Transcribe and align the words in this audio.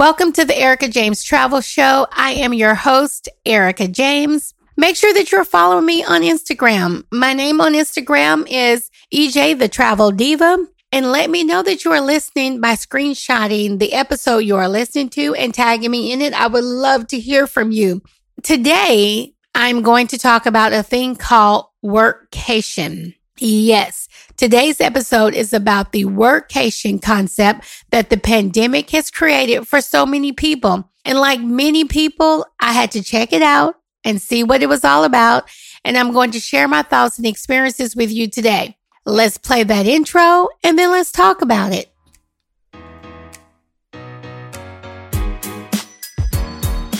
Welcome 0.00 0.32
to 0.32 0.46
the 0.46 0.58
Erica 0.58 0.88
James 0.88 1.22
Travel 1.22 1.60
Show. 1.60 2.06
I 2.10 2.30
am 2.30 2.54
your 2.54 2.74
host, 2.74 3.28
Erica 3.44 3.86
James. 3.86 4.54
Make 4.74 4.96
sure 4.96 5.12
that 5.12 5.30
you're 5.30 5.44
following 5.44 5.84
me 5.84 6.02
on 6.02 6.22
Instagram. 6.22 7.04
My 7.12 7.34
name 7.34 7.60
on 7.60 7.74
Instagram 7.74 8.46
is 8.48 8.90
EJ 9.12 9.58
the 9.58 9.68
Travel 9.68 10.10
Diva. 10.10 10.56
And 10.90 11.12
let 11.12 11.28
me 11.28 11.44
know 11.44 11.62
that 11.62 11.84
you 11.84 11.92
are 11.92 12.00
listening 12.00 12.62
by 12.62 12.76
screenshotting 12.76 13.78
the 13.78 13.92
episode 13.92 14.38
you 14.38 14.56
are 14.56 14.70
listening 14.70 15.10
to 15.10 15.34
and 15.34 15.52
tagging 15.52 15.90
me 15.90 16.14
in 16.14 16.22
it. 16.22 16.32
I 16.32 16.46
would 16.46 16.64
love 16.64 17.06
to 17.08 17.20
hear 17.20 17.46
from 17.46 17.70
you. 17.70 18.00
Today, 18.42 19.34
I'm 19.54 19.82
going 19.82 20.06
to 20.06 20.18
talk 20.18 20.46
about 20.46 20.72
a 20.72 20.82
thing 20.82 21.14
called 21.14 21.66
workcation. 21.84 23.16
Yes, 23.36 24.08
today's 24.40 24.80
episode 24.80 25.34
is 25.34 25.52
about 25.52 25.92
the 25.92 26.06
workcation 26.06 27.00
concept 27.02 27.62
that 27.90 28.08
the 28.08 28.16
pandemic 28.16 28.88
has 28.88 29.10
created 29.10 29.68
for 29.68 29.82
so 29.82 30.06
many 30.06 30.32
people. 30.32 30.90
And 31.04 31.18
like 31.18 31.42
many 31.42 31.84
people, 31.84 32.46
I 32.58 32.72
had 32.72 32.90
to 32.92 33.02
check 33.02 33.34
it 33.34 33.42
out 33.42 33.74
and 34.02 34.18
see 34.18 34.42
what 34.42 34.62
it 34.62 34.68
was 34.70 34.82
all 34.82 35.04
about. 35.04 35.50
And 35.84 35.94
I'm 35.94 36.12
going 36.12 36.30
to 36.30 36.40
share 36.40 36.66
my 36.68 36.80
thoughts 36.80 37.18
and 37.18 37.26
experiences 37.26 37.94
with 37.94 38.10
you 38.10 38.30
today. 38.30 38.78
Let's 39.04 39.36
play 39.36 39.62
that 39.62 39.84
intro 39.84 40.48
and 40.64 40.78
then 40.78 40.90
let's 40.90 41.12
talk 41.12 41.42
about 41.42 41.72
it. 41.72 41.92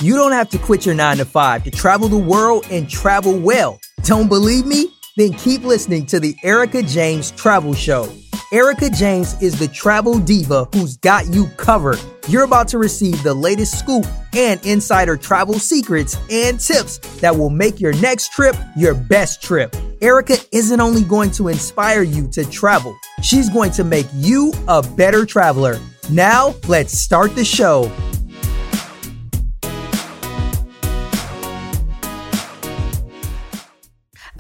You 0.03 0.15
don't 0.15 0.33
have 0.33 0.51
to 0.51 0.59
quit 0.59 0.85
your 0.85 0.95
nine 0.95 1.17
to 1.17 1.25
five 1.25 1.65
to 1.65 1.71
travel 1.71 2.09
the 2.09 2.19
world 2.19 2.67
and 2.71 2.87
travel 2.87 3.39
well. 3.39 3.81
Don't 4.03 4.29
believe 4.29 4.67
me? 4.67 4.93
Then 5.21 5.35
keep 5.35 5.65
listening 5.65 6.07
to 6.07 6.19
the 6.19 6.35
Erica 6.43 6.83
James 6.83 7.31
Travel 7.33 7.75
Show. 7.75 8.11
Erica 8.55 8.89
James 8.89 9.37
is 9.43 9.59
the 9.59 9.69
travel 9.69 10.19
diva 10.19 10.65
who's 10.73 10.97
got 10.97 11.27
you 11.27 11.47
covered. 11.59 12.01
You're 12.27 12.45
about 12.45 12.69
to 12.69 12.79
receive 12.79 13.23
the 13.23 13.35
latest 13.35 13.79
scoop 13.79 14.07
and 14.35 14.65
insider 14.65 15.19
travel 15.19 15.59
secrets 15.59 16.17
and 16.31 16.59
tips 16.59 16.97
that 17.21 17.37
will 17.37 17.51
make 17.51 17.83
your 17.83 17.93
next 18.01 18.33
trip 18.33 18.57
your 18.79 18.95
best 18.95 19.43
trip. 19.43 19.77
Erica 20.01 20.39
isn't 20.53 20.81
only 20.81 21.05
going 21.05 21.33
to 21.33 21.49
inspire 21.49 22.03
you 22.03 22.27
to 22.29 22.47
travel, 22.47 22.97
she's 23.23 23.51
going 23.51 23.73
to 23.73 23.85
make 23.85 24.07
you 24.15 24.55
a 24.69 24.81
better 24.83 25.27
traveler. 25.27 25.79
Now, 26.11 26.55
let's 26.67 26.99
start 26.99 27.35
the 27.35 27.45
show. 27.45 27.93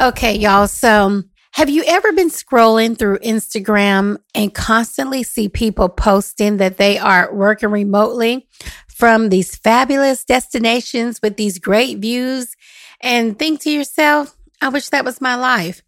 Okay, 0.01 0.39
y'all. 0.39 0.67
So 0.67 1.25
have 1.53 1.69
you 1.69 1.85
ever 1.87 2.13
been 2.13 2.31
scrolling 2.31 2.99
through 2.99 3.19
Instagram 3.19 4.17
and 4.35 4.55
constantly 4.55 5.23
see 5.23 5.51
people 5.51 5.91
posting 5.91 6.57
that 6.57 6.79
they 6.79 6.97
are 6.97 7.35
working 7.35 7.71
remotely 7.71 8.49
from 8.89 9.29
these 9.29 9.55
fabulous 9.57 10.25
destinations 10.25 11.21
with 11.21 11.37
these 11.37 11.59
great 11.59 11.99
views 11.99 12.57
and 13.03 13.39
think 13.39 13.61
to 13.61 13.71
yourself, 13.71 14.35
I 14.63 14.71
wish 14.71 14.89
that 14.89 15.05
was 15.05 15.21
my 15.21 15.35
life. 15.35 15.83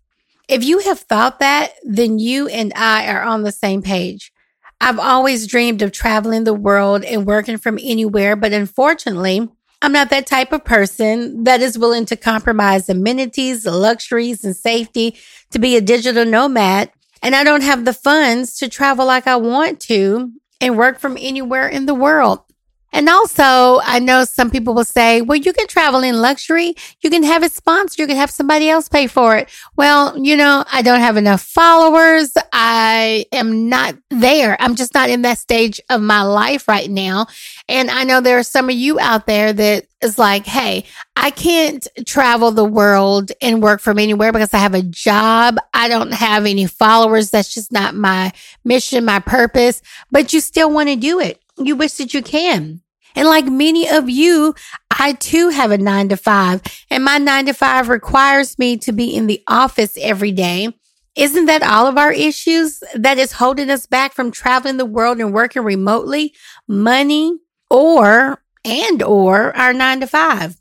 If 0.46 0.62
you 0.62 0.80
have 0.80 1.00
thought 1.00 1.38
that, 1.38 1.72
then 1.83 2.18
you 2.18 2.48
and 2.48 2.74
I 2.77 3.06
are 3.06 3.22
on 3.22 3.44
the 3.44 3.52
same 3.52 3.80
page. 3.80 4.30
I've 4.78 4.98
always 4.98 5.46
dreamed 5.46 5.80
of 5.80 5.90
traveling 5.90 6.44
the 6.44 6.52
world 6.52 7.02
and 7.02 7.24
working 7.24 7.56
from 7.56 7.78
anywhere, 7.80 8.36
but 8.36 8.52
unfortunately, 8.52 9.48
I'm 9.83 9.91
not 9.91 10.11
that 10.11 10.28
type 10.28 10.52
of 10.52 10.64
person 10.64 11.42
that 11.42 11.61
is 11.61 11.77
willing 11.77 12.06
to 12.06 12.16
compromise 12.16 12.88
amenities, 12.88 13.66
luxuries, 13.66 14.44
and 14.44 14.56
safety 14.56 15.16
to 15.50 15.58
be 15.58 15.77
a 15.77 15.80
digital 15.80 16.24
nomad. 16.24 16.92
And 17.20 17.34
I 17.34 17.42
don't 17.42 17.64
have 17.64 17.84
the 17.84 17.92
funds 17.92 18.56
to 18.58 18.69
travel 18.69 19.06
like 19.06 19.27
I 19.27 19.34
want 19.36 19.80
to 19.80 20.30
and 20.61 20.78
work 20.78 21.00
from 21.00 21.16
anywhere 21.19 21.66
in 21.66 21.86
the 21.86 21.94
world. 21.94 22.44
And 22.93 23.09
also, 23.09 23.81
I 23.83 23.98
know 24.01 24.25
some 24.25 24.51
people 24.51 24.75
will 24.75 24.85
say, 24.85 25.23
well, 25.23 25.39
you 25.39 25.53
can 25.53 25.67
travel 25.67 26.03
in 26.03 26.21
luxury. 26.21 26.75
You 27.01 27.11
can 27.11 27.23
have 27.23 27.43
it 27.43 27.53
sponsored. 27.53 27.98
You 27.98 28.07
can 28.07 28.17
have 28.17 28.31
somebody 28.31 28.69
else 28.69 28.89
pay 28.89 29.07
for 29.07 29.37
it. 29.37 29.48
Well, 29.77 30.19
you 30.19 30.37
know, 30.37 30.64
I 30.70 30.83
don't 30.83 31.01
have 31.01 31.17
enough 31.17 31.41
followers. 31.41 32.33
I 32.52 33.25
am 33.33 33.69
not 33.69 33.97
there. 34.11 34.57
I'm 34.61 34.75
just 34.75 34.95
not 34.95 35.08
in 35.08 35.23
that 35.23 35.39
stage 35.39 35.81
of 35.89 36.02
my 36.02 36.23
life 36.23 36.69
right 36.69 36.91
now. 36.91 37.27
And 37.69 37.91
I 37.91 38.05
know 38.05 38.20
there 38.20 38.39
are 38.39 38.42
some 38.42 38.69
of 38.69 38.77
you 38.77 39.01
out 39.01 39.27
there 39.27 39.52
that 39.52 39.86
is 40.02 40.19
like, 40.19 40.45
Hey, 40.45 40.85
I 41.17 41.31
can't 41.31 41.86
travel 42.07 42.51
the 42.51 42.64
world 42.64 43.33
and 43.41 43.63
work 43.63 43.81
from 43.81 43.98
anywhere 43.98 44.33
because 44.33 44.52
I 44.52 44.58
have 44.58 44.75
a 44.75 44.83
job. 44.83 45.57
I 45.73 45.89
don't 45.89 46.13
have 46.13 46.45
any 46.45 46.67
followers. 46.67 47.31
That's 47.31 47.55
just 47.55 47.73
not 47.73 47.95
my 47.95 48.33
mission, 48.64 49.05
my 49.05 49.20
purpose, 49.20 49.81
but 50.11 50.33
you 50.33 50.41
still 50.41 50.70
want 50.70 50.89
to 50.89 50.97
do 50.97 51.20
it 51.20 51.42
you 51.67 51.77
wish 51.77 51.95
that 51.95 52.14
you 52.14 52.23
can. 52.23 52.83
And 53.14 53.28
like 53.28 53.46
many 53.46 53.89
of 53.89 54.08
you, 54.08 54.55
I 54.90 55.12
too 55.14 55.50
have 55.50 55.70
a 55.70 55.78
nine 55.78 56.08
to 56.08 56.17
five 56.17 56.62
and 56.90 57.05
my 57.05 57.18
nine 57.18 57.46
to 57.46 57.52
five 57.52 57.89
requires 57.89 58.58
me 58.58 58.77
to 58.78 58.92
be 58.92 59.14
in 59.14 59.27
the 59.27 59.42
office 59.46 59.98
every 60.01 60.33
day. 60.33 60.74
Isn't 61.14 61.45
that 61.45 61.62
all 61.62 61.86
of 61.86 61.98
our 61.98 62.12
issues 62.12 62.83
that 62.95 63.18
is 63.18 63.33
holding 63.33 63.68
us 63.68 63.86
back 63.86 64.14
from 64.14 64.30
traveling 64.30 64.78
the 64.78 64.86
world 64.86 65.20
and 65.20 65.34
working 65.34 65.62
remotely? 65.62 66.34
Money 66.67 67.39
or, 67.68 68.42
and 68.64 69.02
or 69.02 69.55
our 69.56 69.74
nine 69.74 70.01
to 70.01 70.06
five. 70.06 70.56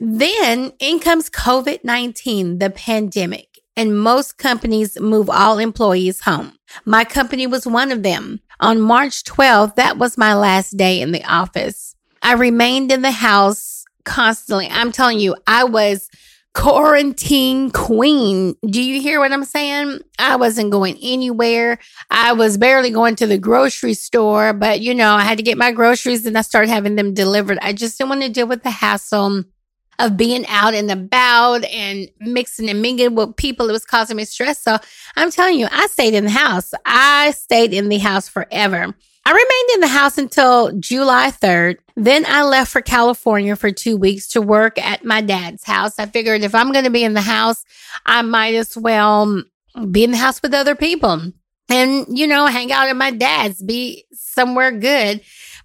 Then 0.00 0.72
in 0.78 1.00
comes 1.00 1.28
COVID-19, 1.28 2.60
the 2.60 2.70
pandemic 2.70 3.58
and 3.76 3.98
most 3.98 4.38
companies 4.38 4.98
move 4.98 5.28
all 5.28 5.58
employees 5.58 6.20
home. 6.20 6.56
My 6.84 7.04
company 7.04 7.46
was 7.46 7.66
one 7.66 7.92
of 7.92 8.02
them. 8.02 8.40
On 8.60 8.80
March 8.80 9.24
12th, 9.24 9.76
that 9.76 9.98
was 9.98 10.18
my 10.18 10.34
last 10.34 10.76
day 10.76 11.00
in 11.00 11.12
the 11.12 11.24
office. 11.24 11.94
I 12.22 12.34
remained 12.34 12.92
in 12.92 13.02
the 13.02 13.10
house 13.10 13.84
constantly. 14.04 14.68
I'm 14.70 14.92
telling 14.92 15.18
you, 15.18 15.36
I 15.46 15.64
was 15.64 16.10
quarantine 16.52 17.70
queen. 17.70 18.56
Do 18.68 18.82
you 18.82 19.00
hear 19.00 19.20
what 19.20 19.32
I'm 19.32 19.44
saying? 19.44 20.00
I 20.18 20.36
wasn't 20.36 20.72
going 20.72 20.98
anywhere. 21.00 21.78
I 22.10 22.32
was 22.32 22.58
barely 22.58 22.90
going 22.90 23.16
to 23.16 23.26
the 23.26 23.38
grocery 23.38 23.94
store, 23.94 24.52
but 24.52 24.80
you 24.80 24.94
know, 24.94 25.14
I 25.14 25.22
had 25.22 25.38
to 25.38 25.44
get 25.44 25.58
my 25.58 25.72
groceries 25.72 26.26
and 26.26 26.36
I 26.36 26.42
started 26.42 26.70
having 26.70 26.96
them 26.96 27.14
delivered. 27.14 27.58
I 27.62 27.72
just 27.72 27.98
didn't 27.98 28.10
want 28.10 28.22
to 28.22 28.28
deal 28.28 28.46
with 28.46 28.62
the 28.62 28.70
hassle 28.70 29.44
of 30.00 30.16
being 30.16 30.46
out 30.48 30.74
and 30.74 30.90
about 30.90 31.64
and 31.64 32.08
mixing 32.20 32.68
and 32.68 32.82
mingling 32.82 33.14
with 33.14 33.36
people. 33.36 33.68
It 33.68 33.72
was 33.72 33.84
causing 33.84 34.16
me 34.16 34.24
stress. 34.24 34.60
So 34.62 34.78
I'm 35.16 35.30
telling 35.30 35.58
you, 35.58 35.68
I 35.70 35.86
stayed 35.86 36.14
in 36.14 36.24
the 36.24 36.30
house. 36.30 36.72
I 36.84 37.32
stayed 37.32 37.72
in 37.72 37.88
the 37.88 37.98
house 37.98 38.28
forever. 38.28 38.94
I 39.26 39.30
remained 39.30 39.74
in 39.74 39.80
the 39.80 39.88
house 39.88 40.16
until 40.16 40.72
July 40.78 41.30
3rd. 41.30 41.76
Then 41.94 42.24
I 42.26 42.42
left 42.42 42.72
for 42.72 42.80
California 42.80 43.54
for 43.54 43.70
two 43.70 43.96
weeks 43.96 44.28
to 44.28 44.40
work 44.40 44.78
at 44.78 45.04
my 45.04 45.20
dad's 45.20 45.64
house. 45.64 45.98
I 45.98 46.06
figured 46.06 46.42
if 46.42 46.54
I'm 46.54 46.72
going 46.72 46.86
to 46.86 46.90
be 46.90 47.04
in 47.04 47.14
the 47.14 47.20
house, 47.20 47.62
I 48.06 48.22
might 48.22 48.54
as 48.54 48.76
well 48.76 49.42
be 49.90 50.04
in 50.04 50.10
the 50.10 50.16
house 50.16 50.40
with 50.42 50.54
other 50.54 50.74
people 50.74 51.32
and, 51.68 52.06
you 52.08 52.26
know, 52.26 52.46
hang 52.46 52.72
out 52.72 52.88
at 52.88 52.96
my 52.96 53.10
dad's, 53.10 53.62
be 53.62 54.04
somewhere 54.12 54.72
good. 54.72 55.20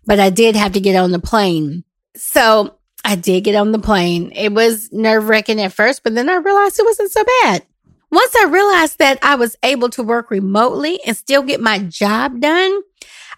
But 0.06 0.20
I 0.20 0.30
did 0.30 0.56
have 0.56 0.74
to 0.74 0.82
get 0.82 0.96
on 0.96 1.12
the 1.12 1.20
plane. 1.20 1.84
So 2.16 2.78
I 3.06 3.16
did 3.16 3.44
get 3.44 3.56
on 3.56 3.72
the 3.72 3.80
plane. 3.80 4.32
It 4.36 4.52
was 4.52 4.92
nerve 4.92 5.30
wracking 5.30 5.62
at 5.62 5.72
first, 5.72 6.04
but 6.04 6.16
then 6.16 6.28
I 6.28 6.36
realized 6.36 6.80
it 6.80 6.86
wasn't 6.86 7.12
so 7.12 7.24
bad. 7.42 7.64
Once 8.12 8.36
I 8.36 8.46
realized 8.46 8.98
that 8.98 9.20
I 9.22 9.36
was 9.36 9.56
able 9.62 9.90
to 9.92 10.04
work 10.04 10.32
remotely 10.32 11.00
and 11.06 11.16
still 11.16 11.44
get 11.44 11.62
my 11.62 11.80
job 11.80 12.40
done, 12.40 12.82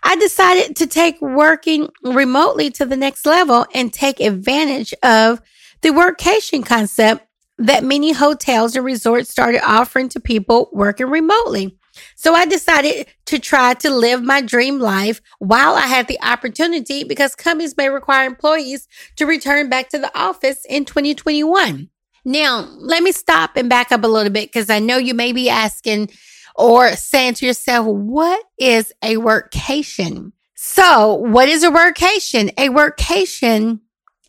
I 0.04 0.16
decided 0.16 0.78
to 0.78 0.88
take 0.88 1.22
working 1.22 1.90
remotely 2.02 2.70
to 2.72 2.86
the 2.86 2.96
next 2.96 3.26
level 3.26 3.66
and 3.74 3.92
take 3.92 4.22
advantage 4.22 4.94
of 5.04 5.42
the 5.82 5.90
workcation 5.90 6.66
concept 6.66 7.26
that 7.58 7.84
many 7.84 8.14
hotels 8.14 8.76
and 8.76 8.86
resorts 8.86 9.30
started 9.30 9.62
offering 9.68 10.08
to 10.10 10.20
people 10.20 10.70
working 10.72 11.10
remotely. 11.10 11.77
So 12.16 12.34
I 12.34 12.46
decided 12.46 13.08
to 13.26 13.40
try 13.40 13.74
to 13.76 13.90
live 13.90 14.24
my 14.24 14.42
dream 14.42 14.80
life 14.80 15.22
while 15.40 15.74
I 15.74 15.88
had 15.88 16.08
the 16.08 16.20
opportunity 16.22 17.04
because 17.04 17.36
companies 17.36 17.78
may 17.78 17.90
require 17.90 18.26
employees 18.26 18.88
to 19.18 19.26
return 19.26 19.70
back 19.70 19.90
to 19.90 20.00
the 20.00 20.18
office 20.18 20.66
in 20.66 20.86
2021. 20.86 21.90
Now, 22.26 22.68
let 22.78 23.04
me 23.04 23.12
stop 23.12 23.52
and 23.56 23.70
back 23.70 23.92
up 23.92 24.04
a 24.04 24.08
little 24.08 24.32
bit 24.32 24.52
because 24.52 24.70
I 24.70 24.80
know 24.80 24.98
you 24.98 25.14
may 25.14 25.32
be 25.32 25.50
asking 25.50 26.10
or 26.56 26.92
saying 26.94 27.36
to 27.36 27.46
yourself, 27.46 27.86
what 27.86 28.44
is 28.58 28.92
a 29.02 29.16
workcation? 29.16 30.34
So 30.56 31.14
what 31.14 31.48
is 31.48 31.64
a 31.64 31.70
workcation? 31.70 32.50
A 32.58 32.70
workcation 32.70 33.80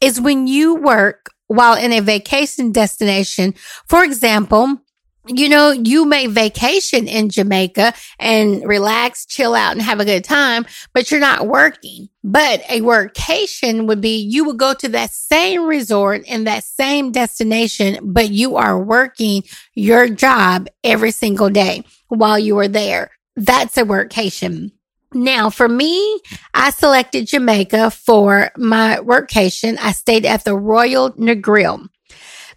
is 0.00 0.20
when 0.20 0.46
you 0.46 0.76
work 0.76 1.30
while 1.48 1.76
in 1.76 1.92
a 1.92 2.00
vacation 2.00 2.70
destination. 2.70 3.54
For 3.86 4.04
example, 4.04 4.80
you 5.28 5.48
know, 5.48 5.70
you 5.70 6.04
may 6.04 6.26
vacation 6.26 7.08
in 7.08 7.28
Jamaica 7.28 7.94
and 8.18 8.66
relax, 8.66 9.26
chill 9.26 9.54
out 9.54 9.72
and 9.72 9.82
have 9.82 10.00
a 10.00 10.04
good 10.04 10.24
time, 10.24 10.66
but 10.92 11.10
you're 11.10 11.20
not 11.20 11.46
working. 11.46 12.08
But 12.24 12.62
a 12.68 12.80
workation 12.80 13.86
would 13.86 14.00
be 14.00 14.18
you 14.18 14.44
would 14.44 14.58
go 14.58 14.74
to 14.74 14.88
that 14.90 15.10
same 15.10 15.66
resort 15.66 16.24
in 16.26 16.44
that 16.44 16.64
same 16.64 17.12
destination, 17.12 18.12
but 18.12 18.30
you 18.30 18.56
are 18.56 18.82
working 18.82 19.44
your 19.74 20.08
job 20.08 20.68
every 20.82 21.10
single 21.10 21.50
day 21.50 21.84
while 22.08 22.38
you 22.38 22.58
are 22.58 22.68
there. 22.68 23.10
That's 23.36 23.76
a 23.76 23.84
workation. 23.84 24.72
Now, 25.14 25.48
for 25.48 25.68
me, 25.68 26.20
I 26.52 26.70
selected 26.70 27.28
Jamaica 27.28 27.90
for 27.92 28.50
my 28.56 28.98
workcation. 29.00 29.78
I 29.80 29.92
stayed 29.92 30.26
at 30.26 30.44
the 30.44 30.54
Royal 30.54 31.12
Negril. 31.12 31.88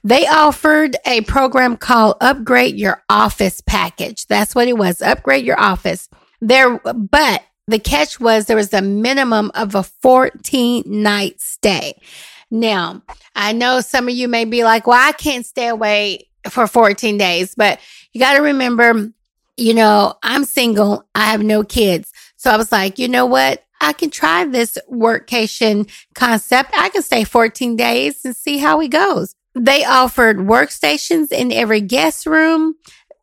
They 0.04 0.26
offered 0.28 0.96
a 1.06 1.22
program 1.22 1.78
called 1.78 2.18
Upgrade 2.22 2.76
Your 2.76 3.04
Office 3.10 3.62
Package. 3.62 4.26
That's 4.28 4.56
what 4.56 4.68
it 4.68 4.78
was. 4.78 5.02
Upgrade 5.02 5.46
your 5.46 5.60
office. 5.60 6.10
There, 6.42 6.80
but 6.80 7.44
the 7.68 7.80
catch 7.80 8.20
was 8.20 8.46
there 8.46 8.56
was 8.56 8.74
a 8.74 8.82
minimum 8.82 9.52
of 9.54 9.76
a 9.76 9.84
14 9.84 10.84
night 10.88 11.40
stay. 11.40 12.02
Now, 12.50 13.04
I 13.36 13.54
know 13.54 13.80
some 13.82 14.08
of 14.08 14.16
you 14.16 14.28
may 14.28 14.46
be 14.46 14.64
like, 14.64 14.88
well, 14.88 15.00
I 15.00 15.12
can't 15.14 15.46
stay 15.46 15.68
away 15.68 16.28
for 16.50 16.68
14 16.68 17.18
days, 17.18 17.54
but 17.56 17.80
you 18.12 18.20
got 18.20 18.34
to 18.34 18.42
remember, 18.42 19.12
you 19.56 19.74
know, 19.74 20.16
I'm 20.24 20.44
single. 20.46 21.08
I 21.14 21.26
have 21.26 21.44
no 21.44 21.64
kids. 21.64 22.12
So 22.38 22.50
I 22.50 22.58
was 22.58 22.72
like, 22.72 22.98
you 22.98 23.08
know 23.08 23.28
what? 23.28 23.64
I 23.80 23.94
can 23.94 24.10
try 24.10 24.46
this 24.46 24.78
workcation 24.92 25.90
concept. 26.14 26.72
I 26.76 26.90
can 26.90 27.04
stay 27.04 27.24
14 27.24 27.76
days 27.76 28.26
and 28.26 28.36
see 28.36 28.58
how 28.58 28.82
it 28.82 28.90
goes. 28.90 29.36
They 29.54 29.84
offered 29.84 30.38
workstations 30.38 31.32
in 31.32 31.52
every 31.52 31.82
guest 31.82 32.26
room, 32.26 32.76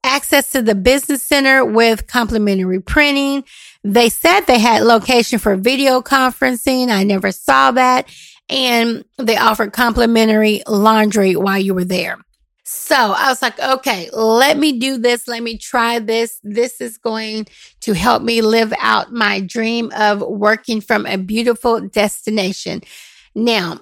access 0.04 0.50
to 0.52 0.62
the 0.62 0.74
business 0.74 1.22
center 1.22 1.64
with 1.64 2.06
complimentary 2.06 2.80
printing. 2.80 3.44
They 3.82 4.08
said 4.08 4.42
they 4.42 4.58
had 4.58 4.82
location 4.82 5.38
for 5.38 5.56
video 5.56 6.02
conferencing. 6.02 6.90
I 6.90 7.04
never 7.04 7.32
saw 7.32 7.70
that. 7.72 8.08
And 8.50 9.04
they 9.18 9.36
offered 9.36 9.72
complimentary 9.72 10.62
laundry 10.66 11.36
while 11.36 11.58
you 11.58 11.74
were 11.74 11.84
there. 11.84 12.18
So 12.70 12.94
I 12.94 13.30
was 13.30 13.40
like, 13.40 13.58
okay, 13.58 14.10
let 14.12 14.58
me 14.58 14.78
do 14.78 14.98
this. 14.98 15.26
Let 15.26 15.42
me 15.42 15.56
try 15.56 16.00
this. 16.00 16.38
This 16.42 16.82
is 16.82 16.98
going 16.98 17.46
to 17.80 17.94
help 17.94 18.22
me 18.22 18.42
live 18.42 18.74
out 18.78 19.10
my 19.10 19.40
dream 19.40 19.90
of 19.96 20.20
working 20.20 20.82
from 20.82 21.06
a 21.06 21.16
beautiful 21.16 21.80
destination. 21.80 22.82
Now, 23.34 23.80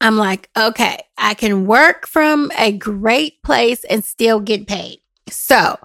I'm 0.00 0.16
like, 0.16 0.48
okay, 0.56 0.98
I 1.16 1.34
can 1.34 1.66
work 1.66 2.06
from 2.06 2.50
a 2.56 2.72
great 2.72 3.42
place 3.42 3.84
and 3.84 4.04
still 4.04 4.40
get 4.40 4.66
paid. 4.66 5.00
So 5.28 5.78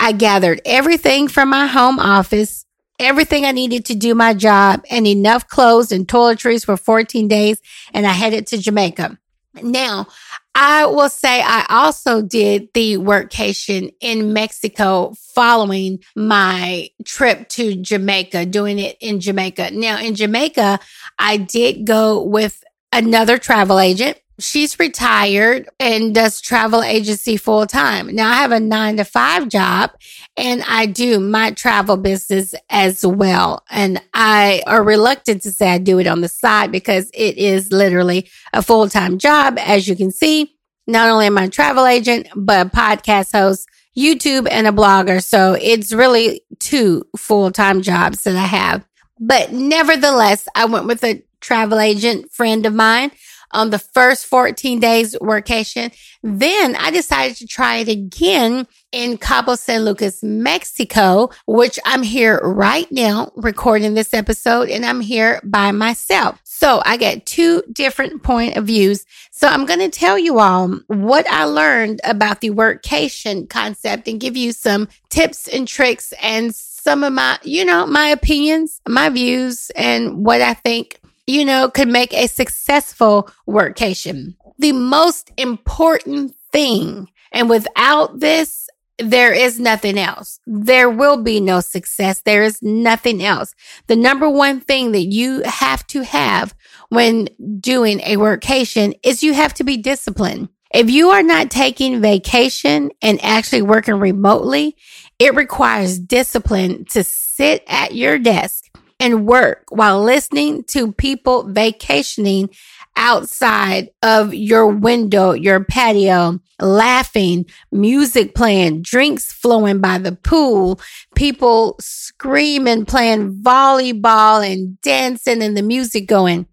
I 0.00 0.12
gathered 0.12 0.60
everything 0.64 1.28
from 1.28 1.50
my 1.50 1.66
home 1.66 1.98
office, 1.98 2.64
everything 2.98 3.44
I 3.44 3.52
needed 3.52 3.84
to 3.86 3.94
do 3.94 4.14
my 4.14 4.34
job, 4.34 4.84
and 4.90 5.06
enough 5.06 5.46
clothes 5.46 5.92
and 5.92 6.06
toiletries 6.06 6.64
for 6.64 6.76
14 6.76 7.28
days, 7.28 7.60
and 7.92 8.06
I 8.06 8.12
headed 8.12 8.46
to 8.48 8.58
Jamaica. 8.58 9.18
Now, 9.62 10.06
I 10.54 10.86
will 10.86 11.08
say 11.08 11.40
I 11.40 11.66
also 11.68 12.20
did 12.20 12.68
the 12.74 12.96
workcation 12.96 13.94
in 14.00 14.32
Mexico 14.32 15.14
following 15.34 16.00
my 16.16 16.90
trip 17.04 17.48
to 17.50 17.76
Jamaica, 17.76 18.46
doing 18.46 18.78
it 18.78 18.96
in 19.00 19.20
Jamaica. 19.20 19.70
Now, 19.72 20.00
in 20.00 20.14
Jamaica, 20.14 20.80
I 21.18 21.36
did 21.36 21.86
go 21.86 22.22
with 22.22 22.64
another 22.98 23.38
travel 23.38 23.78
agent 23.78 24.18
she's 24.38 24.78
retired 24.78 25.68
and 25.80 26.14
does 26.14 26.40
travel 26.40 26.82
agency 26.82 27.36
full 27.36 27.66
time. 27.66 28.14
Now 28.14 28.30
I 28.30 28.34
have 28.36 28.52
a 28.52 28.60
nine 28.60 28.96
to 28.98 29.04
five 29.04 29.48
job 29.48 29.90
and 30.36 30.62
I 30.66 30.86
do 30.86 31.18
my 31.18 31.50
travel 31.50 31.96
business 31.96 32.54
as 32.70 33.04
well. 33.04 33.64
And 33.70 34.00
I 34.14 34.62
are 34.66 34.82
reluctant 34.82 35.42
to 35.42 35.52
say 35.52 35.70
I 35.70 35.78
do 35.78 35.98
it 35.98 36.06
on 36.06 36.20
the 36.20 36.28
side 36.28 36.70
because 36.70 37.10
it 37.14 37.36
is 37.36 37.72
literally 37.72 38.28
a 38.52 38.62
full 38.62 38.88
time 38.88 39.18
job. 39.18 39.58
As 39.58 39.88
you 39.88 39.96
can 39.96 40.10
see, 40.10 40.54
not 40.86 41.08
only 41.08 41.26
am 41.26 41.38
I 41.38 41.44
a 41.44 41.48
travel 41.48 41.86
agent, 41.86 42.28
but 42.34 42.66
a 42.66 42.70
podcast 42.70 43.32
host, 43.32 43.68
YouTube 43.96 44.48
and 44.50 44.66
a 44.66 44.72
blogger. 44.72 45.22
So 45.22 45.54
it's 45.60 45.92
really 45.92 46.42
two 46.60 47.04
full 47.16 47.50
time 47.50 47.82
jobs 47.82 48.22
that 48.22 48.36
I 48.36 48.46
have. 48.46 48.86
But 49.20 49.52
nevertheless, 49.52 50.46
I 50.54 50.66
went 50.66 50.86
with 50.86 51.02
a 51.02 51.22
travel 51.40 51.78
agent 51.78 52.30
friend 52.32 52.66
of 52.66 52.74
mine 52.74 53.10
on 53.50 53.70
the 53.70 53.78
first 53.78 54.26
14 54.26 54.80
days 54.80 55.16
workation. 55.16 55.92
Then 56.22 56.76
I 56.76 56.90
decided 56.90 57.36
to 57.38 57.46
try 57.46 57.76
it 57.76 57.88
again 57.88 58.66
in 58.92 59.18
Cabo 59.18 59.54
San 59.54 59.84
Lucas, 59.84 60.22
Mexico, 60.22 61.30
which 61.46 61.78
I'm 61.84 62.02
here 62.02 62.40
right 62.42 62.90
now 62.90 63.32
recording 63.36 63.94
this 63.94 64.14
episode 64.14 64.68
and 64.68 64.84
I'm 64.84 65.00
here 65.00 65.40
by 65.44 65.72
myself. 65.72 66.40
So 66.44 66.82
I 66.84 66.96
get 66.96 67.26
two 67.26 67.62
different 67.70 68.22
point 68.22 68.56
of 68.56 68.66
views. 68.66 69.04
So 69.30 69.46
I'm 69.46 69.66
going 69.66 69.78
to 69.80 69.90
tell 69.90 70.18
you 70.18 70.38
all 70.38 70.68
what 70.88 71.26
I 71.28 71.44
learned 71.44 72.00
about 72.04 72.40
the 72.40 72.50
workcation 72.50 73.48
concept 73.48 74.08
and 74.08 74.20
give 74.20 74.36
you 74.36 74.52
some 74.52 74.88
tips 75.10 75.46
and 75.48 75.68
tricks 75.68 76.12
and 76.22 76.54
some 76.54 77.04
of 77.04 77.12
my, 77.12 77.38
you 77.42 77.64
know, 77.64 77.86
my 77.86 78.08
opinions, 78.08 78.80
my 78.88 79.08
views 79.10 79.70
and 79.76 80.24
what 80.24 80.40
I 80.40 80.54
think 80.54 80.97
you 81.28 81.44
know, 81.44 81.68
could 81.68 81.88
make 81.88 82.14
a 82.14 82.26
successful 82.26 83.30
workcation. 83.46 84.34
The 84.58 84.72
most 84.72 85.30
important 85.36 86.34
thing, 86.50 87.08
and 87.32 87.50
without 87.50 88.18
this, 88.18 88.66
there 88.98 89.32
is 89.32 89.60
nothing 89.60 89.98
else. 89.98 90.40
There 90.46 90.88
will 90.88 91.22
be 91.22 91.38
no 91.38 91.60
success. 91.60 92.22
There 92.22 92.42
is 92.42 92.62
nothing 92.62 93.22
else. 93.22 93.54
The 93.88 93.94
number 93.94 94.28
one 94.28 94.60
thing 94.60 94.92
that 94.92 95.04
you 95.04 95.42
have 95.44 95.86
to 95.88 96.02
have 96.02 96.54
when 96.88 97.28
doing 97.60 98.00
a 98.00 98.16
workcation 98.16 98.98
is 99.04 99.22
you 99.22 99.34
have 99.34 99.52
to 99.54 99.64
be 99.64 99.76
disciplined. 99.76 100.48
If 100.72 100.90
you 100.90 101.10
are 101.10 101.22
not 101.22 101.50
taking 101.50 102.00
vacation 102.00 102.90
and 103.02 103.22
actually 103.22 103.62
working 103.62 103.94
remotely, 103.94 104.76
it 105.18 105.34
requires 105.34 105.98
discipline 105.98 106.86
to 106.86 107.04
sit 107.04 107.64
at 107.66 107.94
your 107.94 108.18
desk 108.18 108.67
and 109.00 109.26
work 109.26 109.64
while 109.70 110.02
listening 110.02 110.64
to 110.64 110.92
people 110.92 111.44
vacationing 111.44 112.50
outside 112.96 113.90
of 114.02 114.34
your 114.34 114.66
window, 114.66 115.32
your 115.32 115.64
patio, 115.64 116.40
laughing, 116.60 117.46
music 117.70 118.34
playing, 118.34 118.82
drinks 118.82 119.32
flowing 119.32 119.80
by 119.80 119.98
the 119.98 120.12
pool, 120.12 120.80
people 121.14 121.76
screaming, 121.78 122.84
playing 122.84 123.40
volleyball 123.40 124.44
and 124.44 124.80
dancing 124.80 125.42
and 125.42 125.56
the 125.56 125.62
music 125.62 126.08
going. 126.08 126.46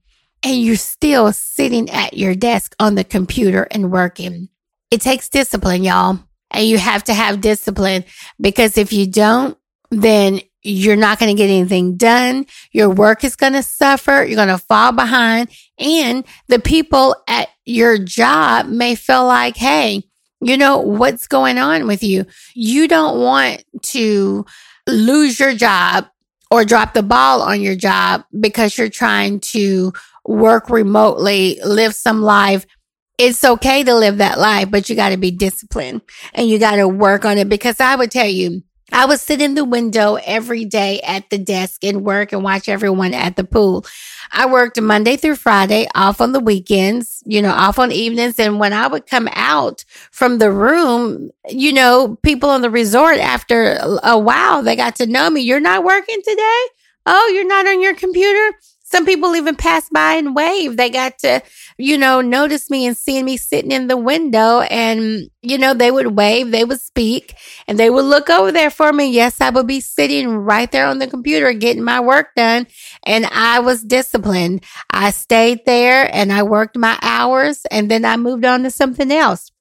And 0.44 0.62
you're 0.62 0.76
still 0.76 1.34
sitting 1.34 1.90
at 1.90 2.16
your 2.16 2.36
desk 2.36 2.76
on 2.80 2.94
the 2.94 3.04
computer 3.04 3.68
and 3.72 3.92
working. 3.92 4.50
It 4.92 5.02
takes 5.02 5.30
discipline, 5.30 5.84
y'all. 5.84 6.20
And 6.52 6.68
you 6.68 6.78
have 6.78 7.04
to 7.06 7.14
have 7.14 7.42
discipline 7.42 8.06
because 8.40 8.78
if 8.78 8.94
you 8.94 9.08
don't, 9.08 9.58
then 9.90 10.42
you're 10.66 10.96
not 10.96 11.20
going 11.20 11.36
to 11.36 11.38
get 11.38 11.50
anything 11.50 11.96
done. 11.96 12.48
Your 12.72 12.90
work 12.90 13.24
is 13.24 13.36
going 13.36 13.54
to 13.54 13.62
suffer. 13.62 14.24
You're 14.24 14.36
going 14.36 14.48
to 14.48 14.58
fall 14.58 14.92
behind. 14.92 15.50
And 15.78 16.26
the 16.48 16.60
people 16.60 17.16
at 17.28 17.50
your 17.66 18.00
job 18.00 18.66
may 18.68 18.96
feel 18.96 19.26
like, 19.26 19.56
Hey, 19.56 20.04
you 20.42 20.58
know, 20.58 20.80
what's 20.80 21.28
going 21.28 21.58
on 21.58 21.88
with 21.88 22.04
you? 22.04 22.26
You 22.56 22.88
don't 22.88 23.22
want 23.22 23.64
to 23.84 24.46
lose 24.88 25.40
your 25.40 25.54
job 25.54 26.08
or 26.52 26.66
drop 26.66 26.94
the 26.94 27.04
ball 27.04 27.42
on 27.42 27.62
your 27.62 27.76
job 27.76 28.24
because 28.38 28.78
you're 28.78 28.90
trying 28.90 29.40
to 29.42 29.94
work 30.26 30.70
remotely, 30.70 31.60
live 31.64 31.94
some 31.94 32.22
life. 32.22 32.66
It's 33.18 33.44
okay 33.44 33.84
to 33.84 33.96
live 33.96 34.18
that 34.18 34.40
life, 34.40 34.70
but 34.72 34.90
you 34.90 34.96
got 34.96 35.10
to 35.10 35.18
be 35.18 35.32
disciplined 35.32 36.02
and 36.34 36.48
you 36.48 36.60
got 36.60 36.76
to 36.78 36.88
work 36.88 37.24
on 37.24 37.38
it 37.38 37.50
because 37.50 37.80
I 37.80 37.96
would 37.96 38.12
tell 38.12 38.28
you, 38.28 38.64
I 38.92 39.06
would 39.06 39.20
sit 39.20 39.42
in 39.42 39.56
the 39.56 39.66
window 39.66 40.16
every 40.26 40.64
day 40.64 41.02
at 41.02 41.30
the 41.30 41.38
desk 41.38 41.84
and 41.84 42.04
work 42.06 42.32
and 42.32 42.44
watch 42.44 42.70
everyone 42.70 43.14
at 43.14 43.36
the 43.36 43.44
pool. 43.44 43.86
I 44.32 44.46
worked 44.46 44.80
Monday 44.80 45.18
through 45.18 45.38
Friday, 45.38 45.88
off 45.96 46.22
on 46.22 46.34
the 46.34 46.40
weekends, 46.40 47.24
you 47.26 47.42
know, 47.42 47.52
off 47.52 47.80
on 47.80 47.92
evenings. 47.92 48.40
And 48.40 48.60
when 48.60 48.74
I 48.74 48.88
would 48.88 49.08
come 49.08 49.28
out 49.34 49.84
from 50.12 50.38
the 50.38 50.52
room, 50.52 51.32
you 51.50 51.74
know, 51.74 52.18
people 52.22 52.50
on 52.50 52.62
the 52.62 52.70
resort 52.70 53.18
after 53.18 53.78
a 54.04 54.18
while, 54.18 54.62
they 54.62 54.76
got 54.76 54.96
to 54.98 55.08
know 55.08 55.30
me. 55.30 55.42
You're 55.42 55.60
not 55.60 55.84
working 55.84 56.22
today? 56.24 56.64
Oh, 57.08 57.32
you're 57.34 57.48
not 57.48 57.68
on 57.68 57.82
your 57.82 57.96
computer? 57.96 58.58
Some 58.96 59.06
people 59.06 59.36
even 59.36 59.58
pass 59.58 59.90
by 59.90 60.14
and 60.14 60.34
wave. 60.34 60.78
They 60.78 60.90
got 60.90 61.20
to, 61.20 61.44
you 61.78 61.98
know, 61.98 62.22
notice 62.22 62.70
me 62.70 62.86
and 62.86 62.96
seeing 62.96 63.26
me 63.26 63.36
sitting 63.36 63.74
in 63.74 63.88
the 63.88 63.98
window 63.98 64.62
and, 64.62 65.30
you 65.42 65.58
know, 65.58 65.74
they 65.74 65.92
would 65.92 66.16
wave, 66.16 66.52
they 66.52 66.64
would 66.64 66.80
speak 66.80 67.36
and 67.68 67.78
they 67.78 67.90
would 67.90 68.06
look 68.06 68.30
over 68.30 68.54
there 68.54 68.70
for 68.70 68.94
me. 68.94 69.12
Yes, 69.12 69.42
I 69.42 69.50
would 69.50 69.68
be 69.68 69.82
sitting 69.82 70.30
right 70.30 70.72
there 70.72 70.88
on 70.88 71.00
the 71.00 71.08
computer 71.08 71.52
getting 71.52 71.84
my 71.84 72.00
work 72.00 72.36
done. 72.38 72.68
And 73.06 73.26
I 73.26 73.60
was 73.60 73.84
disciplined. 73.84 74.64
I 74.90 75.12
stayed 75.12 75.66
there 75.66 76.10
and 76.16 76.32
I 76.32 76.44
worked 76.44 76.78
my 76.78 76.98
hours 77.02 77.66
and 77.70 77.92
then 77.92 78.06
I 78.06 78.16
moved 78.16 78.46
on 78.46 78.64
to 78.64 78.72
something 78.72 79.12
else 79.12 79.52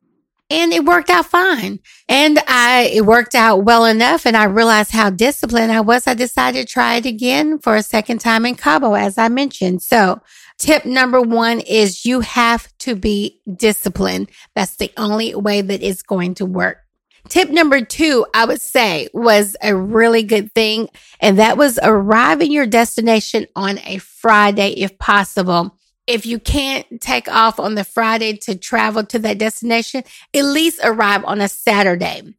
and 0.50 0.72
it 0.72 0.84
worked 0.84 1.10
out 1.10 1.26
fine. 1.26 1.80
And 2.08 2.38
I, 2.46 2.90
it 2.92 3.06
worked 3.06 3.34
out 3.34 3.64
well 3.64 3.84
enough. 3.84 4.26
And 4.26 4.36
I 4.36 4.44
realized 4.44 4.90
how 4.90 5.10
disciplined 5.10 5.72
I 5.72 5.80
was. 5.80 6.06
I 6.06 6.14
decided 6.14 6.66
to 6.66 6.72
try 6.72 6.96
it 6.96 7.06
again 7.06 7.58
for 7.58 7.76
a 7.76 7.82
second 7.82 8.18
time 8.18 8.44
in 8.44 8.54
Cabo, 8.54 8.94
as 8.94 9.16
I 9.16 9.28
mentioned. 9.28 9.82
So 9.82 10.20
tip 10.58 10.84
number 10.84 11.20
one 11.20 11.60
is 11.60 12.04
you 12.04 12.20
have 12.20 12.68
to 12.78 12.94
be 12.94 13.40
disciplined. 13.56 14.30
That's 14.54 14.76
the 14.76 14.92
only 14.96 15.34
way 15.34 15.62
that 15.62 15.82
it's 15.82 16.02
going 16.02 16.34
to 16.36 16.46
work. 16.46 16.78
Tip 17.28 17.48
number 17.48 17.80
two, 17.80 18.26
I 18.34 18.44
would 18.44 18.60
say 18.60 19.08
was 19.14 19.56
a 19.62 19.74
really 19.74 20.24
good 20.24 20.52
thing. 20.52 20.88
And 21.20 21.38
that 21.38 21.56
was 21.56 21.78
arriving 21.82 22.52
your 22.52 22.66
destination 22.66 23.46
on 23.56 23.78
a 23.78 23.96
Friday 23.96 24.72
if 24.72 24.98
possible. 24.98 25.78
If 26.06 26.26
you 26.26 26.38
can't 26.38 26.86
take 27.00 27.28
off 27.28 27.58
on 27.58 27.76
the 27.76 27.84
Friday 27.84 28.36
to 28.38 28.56
travel 28.56 29.04
to 29.04 29.18
that 29.20 29.38
destination, 29.38 30.04
at 30.34 30.44
least 30.44 30.80
arrive 30.82 31.24
on 31.24 31.40
a 31.40 31.48
Saturday. 31.48 32.34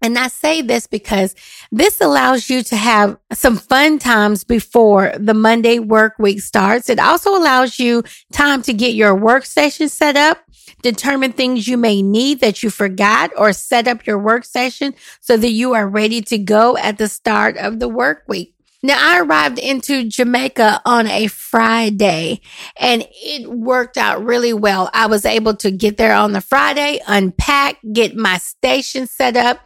And 0.00 0.16
I 0.16 0.28
say 0.28 0.62
this 0.62 0.86
because 0.86 1.34
this 1.72 2.00
allows 2.00 2.48
you 2.48 2.62
to 2.64 2.76
have 2.76 3.18
some 3.32 3.56
fun 3.56 3.98
times 3.98 4.44
before 4.44 5.12
the 5.18 5.34
Monday 5.34 5.80
work 5.80 6.14
week 6.18 6.40
starts. 6.40 6.88
It 6.88 7.00
also 7.00 7.36
allows 7.36 7.78
you 7.80 8.04
time 8.32 8.62
to 8.62 8.72
get 8.72 8.94
your 8.94 9.18
workstation 9.18 9.90
set 9.90 10.16
up, 10.16 10.38
determine 10.82 11.32
things 11.32 11.66
you 11.66 11.76
may 11.76 12.00
need 12.00 12.40
that 12.40 12.62
you 12.62 12.70
forgot 12.70 13.32
or 13.36 13.52
set 13.52 13.88
up 13.88 14.06
your 14.06 14.20
workstation 14.20 14.94
so 15.20 15.36
that 15.36 15.50
you 15.50 15.74
are 15.74 15.88
ready 15.88 16.20
to 16.22 16.38
go 16.38 16.76
at 16.76 16.98
the 16.98 17.08
start 17.08 17.56
of 17.56 17.80
the 17.80 17.88
work 17.88 18.22
week. 18.28 18.54
Now 18.82 18.96
I 18.96 19.20
arrived 19.20 19.58
into 19.58 20.08
Jamaica 20.08 20.82
on 20.84 21.08
a 21.08 21.26
Friday 21.26 22.40
and 22.78 23.04
it 23.10 23.50
worked 23.50 23.96
out 23.96 24.24
really 24.24 24.52
well. 24.52 24.88
I 24.94 25.06
was 25.06 25.24
able 25.24 25.56
to 25.56 25.72
get 25.72 25.96
there 25.96 26.14
on 26.14 26.32
the 26.32 26.40
Friday, 26.40 27.00
unpack, 27.08 27.78
get 27.92 28.14
my 28.14 28.38
station 28.38 29.08
set 29.08 29.36
up, 29.36 29.60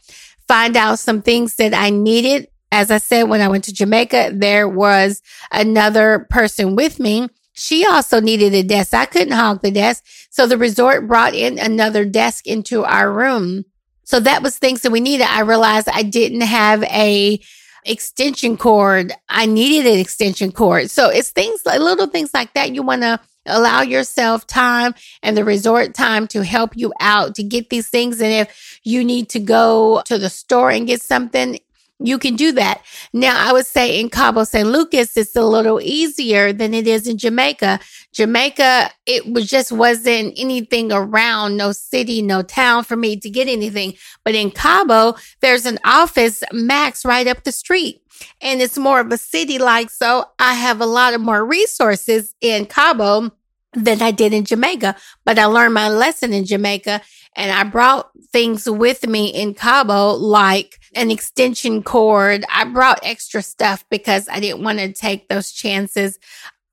find 0.49 0.79
out 0.79 0.99
some 0.99 1.21
things 1.21 1.57
that 1.57 1.75
I 1.75 1.91
needed. 1.91 2.49
As 2.71 2.91
I 2.91 2.97
said, 2.97 3.25
when 3.25 3.43
I 3.43 3.49
went 3.49 3.65
to 3.65 3.75
Jamaica, 3.75 4.33
there 4.35 4.67
was 4.67 5.21
another 5.51 6.27
person 6.31 6.75
with 6.75 6.99
me. 6.99 7.29
She 7.53 7.85
also 7.85 8.19
needed 8.19 8.55
a 8.55 8.63
desk. 8.63 8.95
I 8.95 9.05
couldn't 9.05 9.35
hog 9.35 9.61
the 9.61 9.71
desk. 9.71 10.05
So 10.31 10.47
the 10.47 10.57
resort 10.57 11.07
brought 11.07 11.35
in 11.35 11.59
another 11.59 12.07
desk 12.07 12.47
into 12.47 12.83
our 12.83 13.13
room. 13.13 13.67
So 14.05 14.21
that 14.21 14.43
was 14.43 14.57
things 14.57 14.81
that 14.81 14.91
we 14.91 15.01
needed. 15.01 15.27
I 15.29 15.41
realized 15.41 15.89
I 15.91 16.03
didn't 16.03 16.41
have 16.41 16.83
a 16.85 17.41
extension 17.85 18.57
cord. 18.57 19.13
I 19.29 19.47
needed 19.47 19.93
an 19.93 19.99
extension 19.99 20.53
cord. 20.53 20.91
So 20.91 21.09
it's 21.09 21.31
things 21.31 21.63
like 21.65 21.81
little 21.81 22.07
things 22.07 22.33
like 22.35 22.55
that. 22.55 22.75
You 22.75 22.83
want 22.83 23.03
to 23.03 23.21
allow 23.47 23.83
yourself 23.83 24.47
time 24.47 24.95
and 25.23 25.37
the 25.37 25.45
resort 25.45 25.95
time 25.95 26.27
to 26.29 26.45
help 26.45 26.77
you 26.77 26.93
out 27.01 27.35
to 27.35 27.43
get 27.43 27.71
these 27.71 27.89
things. 27.89 28.21
And 28.21 28.33
if 28.33 28.81
you 28.85 29.05
need 29.05 29.29
to 29.31 29.41
go 29.41 30.03
to 30.07 30.19
the 30.19 30.31
store 30.31 30.71
and 30.71 30.87
get 30.87 31.03
something, 31.03 31.59
you 32.05 32.19
can 32.19 32.37
do 32.37 32.53
that. 32.53 32.83
Now, 33.13 33.35
I 33.37 33.53
would 33.53 33.67
say 33.67 33.99
in 34.01 34.11
Cabo 34.11 34.45
San 34.45 34.71
Lucas, 34.71 35.17
it's 35.17 35.37
a 35.37 35.43
little 35.43 35.81
easier 35.81 36.53
than 36.53 36.75
it 36.75 36.87
is 36.87 37.07
in 37.07 37.19
Jamaica. 37.19 37.81
Jamaica, 38.13 38.91
it 39.07 39.33
was 39.33 39.49
just 39.49 39.73
wasn't 39.73 40.35
anything 40.37 40.93
around, 40.93 41.57
no 41.57 41.73
city, 41.73 42.23
no 42.23 42.43
town 42.43 42.85
for 42.85 42.97
me 42.97 43.17
to 43.17 43.31
get 43.31 43.49
anything. 43.49 43.95
But 44.25 44.35
in 44.35 44.51
Cabo, 44.51 45.15
there's 45.41 45.67
an 45.67 45.79
office 45.85 46.43
max 46.53 47.05
right 47.05 47.27
up 47.27 47.45
the 47.45 47.53
street 47.53 48.03
and 48.41 48.61
it's 48.61 48.79
more 48.79 49.01
of 49.01 49.11
a 49.11 49.19
city 49.19 49.59
like. 49.59 49.91
So 49.91 50.27
I 50.39 50.55
have 50.55 50.81
a 50.81 50.87
lot 50.87 51.15
of 51.15 51.21
more 51.21 51.45
resources 51.45 52.35
in 52.41 52.67
Cabo 52.67 53.31
than 53.75 54.03
I 54.03 54.11
did 54.11 54.33
in 54.33 54.45
Jamaica, 54.45 54.97
but 55.25 55.39
I 55.39 55.47
learned 55.47 55.75
my 55.75 55.89
lesson 55.89 56.33
in 56.33 56.45
Jamaica 56.45 57.01
and 57.35 57.51
I 57.51 57.65
brought 57.65 58.11
things 58.33 58.69
with 58.69 59.07
me 59.07 59.29
in 59.29 59.55
Cabo, 59.55 60.13
like 60.13 60.79
an 60.95 61.11
extension 61.11 61.83
cord. 61.83 62.45
I 62.53 62.65
brought 62.65 63.01
extra 63.03 63.43
stuff 63.43 63.85
because 63.91 64.29
I 64.29 64.41
didn't 64.41 64.63
want 64.63 64.79
to 64.79 64.93
take 64.93 65.29
those 65.29 65.53
chances 65.53 66.19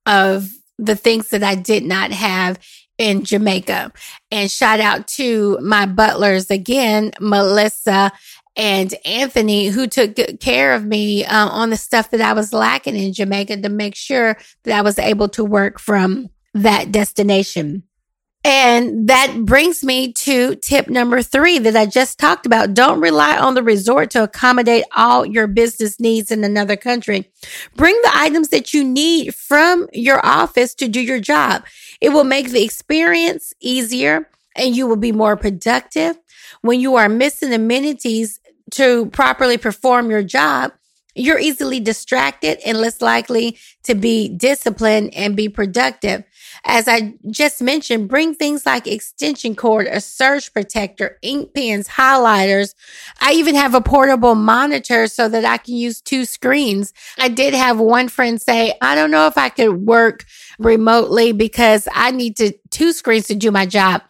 of 0.05 0.49
the 0.77 0.95
things 0.95 1.29
that 1.29 1.43
I 1.43 1.55
did 1.55 1.83
not 1.83 2.11
have 2.11 2.59
in 2.97 3.23
Jamaica. 3.23 3.93
And 4.31 4.51
shout 4.51 4.81
out 4.81 5.07
to 5.07 5.57
my 5.61 5.85
butlers 5.85 6.51
again, 6.51 7.11
Melissa 7.21 8.11
and 8.57 8.93
Anthony, 9.05 9.67
who 9.67 9.87
took 9.87 10.15
good 10.15 10.41
care 10.41 10.73
of 10.73 10.83
me 10.83 11.23
uh, 11.25 11.47
on 11.47 11.69
the 11.69 11.77
stuff 11.77 12.11
that 12.11 12.19
I 12.19 12.33
was 12.33 12.51
lacking 12.51 12.97
in 12.97 13.13
Jamaica 13.13 13.61
to 13.61 13.69
make 13.69 13.95
sure 13.95 14.37
that 14.63 14.77
I 14.77 14.81
was 14.81 14.99
able 14.99 15.29
to 15.29 15.45
work 15.45 15.79
from 15.79 16.29
that 16.53 16.91
destination. 16.91 17.83
And 18.45 19.09
that 19.09 19.35
brings 19.43 19.83
me 19.83 20.13
to 20.13 20.55
tip 20.55 20.87
number 20.87 21.21
three 21.21 21.59
that 21.59 21.75
I 21.75 21.85
just 21.85 22.17
talked 22.17 22.45
about. 22.45 22.73
Don't 22.73 23.01
rely 23.01 23.37
on 23.37 23.53
the 23.53 23.63
resort 23.63 24.11
to 24.11 24.23
accommodate 24.23 24.85
all 24.95 25.25
your 25.25 25.45
business 25.45 25.99
needs 25.99 26.31
in 26.31 26.45
another 26.45 26.77
country. 26.77 27.29
Bring 27.75 27.99
the 28.01 28.11
items 28.13 28.47
that 28.49 28.73
you 28.73 28.85
need 28.85 29.35
from 29.35 29.87
your 29.91 30.25
office 30.25 30.73
to 30.75 30.87
do 30.87 31.01
your 31.01 31.19
job. 31.19 31.65
It 31.99 32.09
will 32.09 32.23
make 32.23 32.51
the 32.51 32.63
experience 32.63 33.53
easier 33.59 34.29
and 34.55 34.75
you 34.75 34.87
will 34.87 34.95
be 34.95 35.11
more 35.11 35.35
productive. 35.35 36.17
When 36.61 36.79
you 36.79 36.95
are 36.95 37.09
missing 37.09 37.53
amenities 37.53 38.39
to 38.71 39.07
properly 39.07 39.57
perform 39.57 40.09
your 40.09 40.23
job, 40.23 40.71
you're 41.15 41.39
easily 41.39 41.79
distracted 41.79 42.59
and 42.65 42.77
less 42.77 43.01
likely 43.01 43.57
to 43.83 43.95
be 43.95 44.29
disciplined 44.29 45.13
and 45.13 45.35
be 45.35 45.49
productive. 45.49 46.23
As 46.65 46.87
I 46.87 47.15
just 47.29 47.61
mentioned, 47.61 48.09
bring 48.09 48.35
things 48.35 48.65
like 48.65 48.87
extension 48.87 49.55
cord, 49.55 49.87
a 49.87 50.01
surge 50.01 50.51
protector, 50.53 51.17
ink 51.21 51.53
pens, 51.53 51.87
highlighters. 51.87 52.75
I 53.21 53.33
even 53.33 53.55
have 53.55 53.73
a 53.73 53.81
portable 53.81 54.35
monitor 54.35 55.07
so 55.07 55.29
that 55.29 55.45
I 55.45 55.57
can 55.57 55.75
use 55.75 56.01
two 56.01 56.25
screens. 56.25 56.93
I 57.17 57.29
did 57.29 57.53
have 57.53 57.79
one 57.79 58.09
friend 58.09 58.41
say, 58.41 58.73
I 58.81 58.95
don't 58.95 59.11
know 59.11 59.27
if 59.27 59.37
I 59.37 59.49
could 59.49 59.85
work 59.85 60.25
remotely 60.57 61.31
because 61.31 61.87
I 61.93 62.11
need 62.11 62.35
to 62.37 62.53
two 62.69 62.91
screens 62.91 63.27
to 63.27 63.35
do 63.35 63.51
my 63.51 63.65
job. 63.65 64.01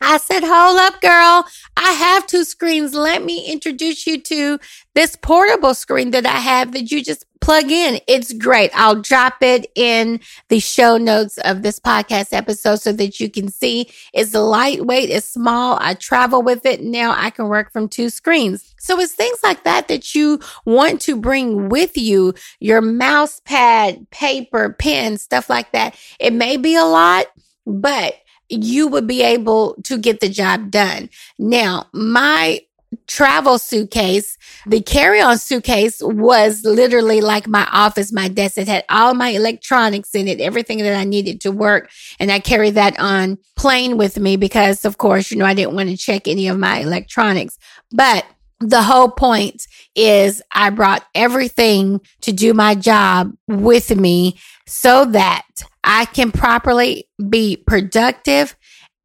I 0.00 0.18
said, 0.18 0.42
hold 0.44 0.78
up, 0.78 1.00
girl. 1.00 1.46
I 1.76 1.92
have 1.92 2.26
two 2.26 2.44
screens. 2.44 2.94
Let 2.94 3.24
me 3.24 3.50
introduce 3.50 4.06
you 4.06 4.20
to 4.22 4.58
this 4.94 5.16
portable 5.16 5.74
screen 5.74 6.10
that 6.10 6.26
I 6.26 6.38
have 6.38 6.72
that 6.72 6.90
you 6.90 7.02
just 7.02 7.24
plug 7.40 7.70
in. 7.70 8.00
It's 8.06 8.32
great. 8.32 8.70
I'll 8.74 9.00
drop 9.00 9.42
it 9.42 9.70
in 9.74 10.20
the 10.48 10.60
show 10.60 10.96
notes 10.96 11.38
of 11.38 11.62
this 11.62 11.78
podcast 11.78 12.32
episode 12.32 12.76
so 12.76 12.92
that 12.92 13.20
you 13.20 13.30
can 13.30 13.48
see 13.48 13.90
it's 14.12 14.34
lightweight, 14.34 15.10
it's 15.10 15.28
small. 15.28 15.78
I 15.80 15.94
travel 15.94 16.42
with 16.42 16.66
it. 16.66 16.82
Now 16.82 17.14
I 17.16 17.30
can 17.30 17.48
work 17.48 17.72
from 17.72 17.88
two 17.88 18.10
screens. 18.10 18.74
So 18.78 18.98
it's 19.00 19.14
things 19.14 19.38
like 19.42 19.64
that 19.64 19.88
that 19.88 20.14
you 20.14 20.40
want 20.64 21.00
to 21.02 21.16
bring 21.16 21.68
with 21.68 21.96
you, 21.96 22.34
your 22.60 22.80
mouse 22.80 23.40
pad, 23.44 24.10
paper, 24.10 24.74
pen, 24.78 25.16
stuff 25.16 25.48
like 25.48 25.72
that. 25.72 25.96
It 26.18 26.32
may 26.32 26.56
be 26.56 26.74
a 26.74 26.84
lot, 26.84 27.26
but 27.66 28.14
you 28.48 28.88
would 28.88 29.06
be 29.06 29.22
able 29.22 29.74
to 29.84 29.98
get 29.98 30.20
the 30.20 30.28
job 30.28 30.70
done. 30.70 31.10
Now, 31.38 31.86
my 31.92 32.60
travel 33.06 33.58
suitcase, 33.58 34.38
the 34.66 34.80
carry 34.80 35.20
on 35.20 35.38
suitcase 35.38 36.00
was 36.02 36.64
literally 36.64 37.20
like 37.20 37.46
my 37.46 37.68
office, 37.70 38.12
my 38.12 38.28
desk. 38.28 38.58
It 38.58 38.68
had 38.68 38.84
all 38.88 39.14
my 39.14 39.30
electronics 39.30 40.14
in 40.14 40.28
it, 40.28 40.40
everything 40.40 40.78
that 40.78 40.96
I 40.96 41.04
needed 41.04 41.40
to 41.42 41.52
work. 41.52 41.90
And 42.18 42.32
I 42.32 42.40
carried 42.40 42.74
that 42.74 42.98
on 42.98 43.38
plane 43.56 43.96
with 43.96 44.18
me 44.18 44.36
because, 44.36 44.84
of 44.84 44.98
course, 44.98 45.30
you 45.30 45.36
know, 45.36 45.44
I 45.44 45.54
didn't 45.54 45.74
want 45.74 45.90
to 45.90 45.96
check 45.96 46.26
any 46.26 46.48
of 46.48 46.58
my 46.58 46.80
electronics. 46.80 47.58
But 47.90 48.24
the 48.60 48.82
whole 48.82 49.10
point 49.10 49.66
is 49.94 50.42
I 50.52 50.70
brought 50.70 51.04
everything 51.14 52.00
to 52.22 52.32
do 52.32 52.54
my 52.54 52.74
job 52.74 53.32
with 53.46 53.94
me 53.94 54.38
so 54.66 55.04
that 55.04 55.46
I 55.88 56.04
can 56.04 56.30
properly 56.32 57.08
be 57.30 57.56
productive 57.56 58.54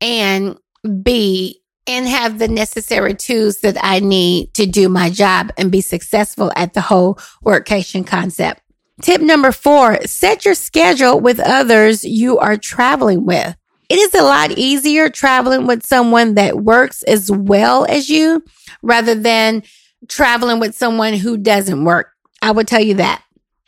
and 0.01 0.59
be 1.01 1.61
and 1.87 2.05
have 2.07 2.39
the 2.39 2.49
necessary 2.49 3.13
tools 3.13 3.61
that 3.61 3.77
I 3.81 4.01
need 4.01 4.53
to 4.55 4.65
do 4.65 4.89
my 4.89 5.09
job 5.09 5.51
and 5.57 5.71
be 5.71 5.79
successful 5.79 6.51
at 6.55 6.73
the 6.73 6.81
whole 6.81 7.15
workcation 7.43 8.05
concept. 8.05 8.61
Tip 9.01 9.21
number 9.21 9.53
four, 9.53 9.97
set 10.05 10.43
your 10.43 10.55
schedule 10.55 11.19
with 11.19 11.39
others 11.39 12.03
you 12.03 12.37
are 12.37 12.57
traveling 12.57 13.25
with. 13.25 13.55
It 13.89 13.99
is 13.99 14.13
a 14.13 14.23
lot 14.23 14.51
easier 14.51 15.09
traveling 15.09 15.65
with 15.65 15.85
someone 15.85 16.35
that 16.35 16.63
works 16.63 17.01
as 17.03 17.31
well 17.31 17.85
as 17.85 18.09
you 18.09 18.43
rather 18.81 19.15
than 19.15 19.63
traveling 20.09 20.59
with 20.59 20.75
someone 20.75 21.13
who 21.13 21.37
doesn't 21.37 21.85
work. 21.85 22.11
I 22.41 22.51
will 22.51 22.65
tell 22.65 22.81
you 22.83 22.95
that. 22.95 23.23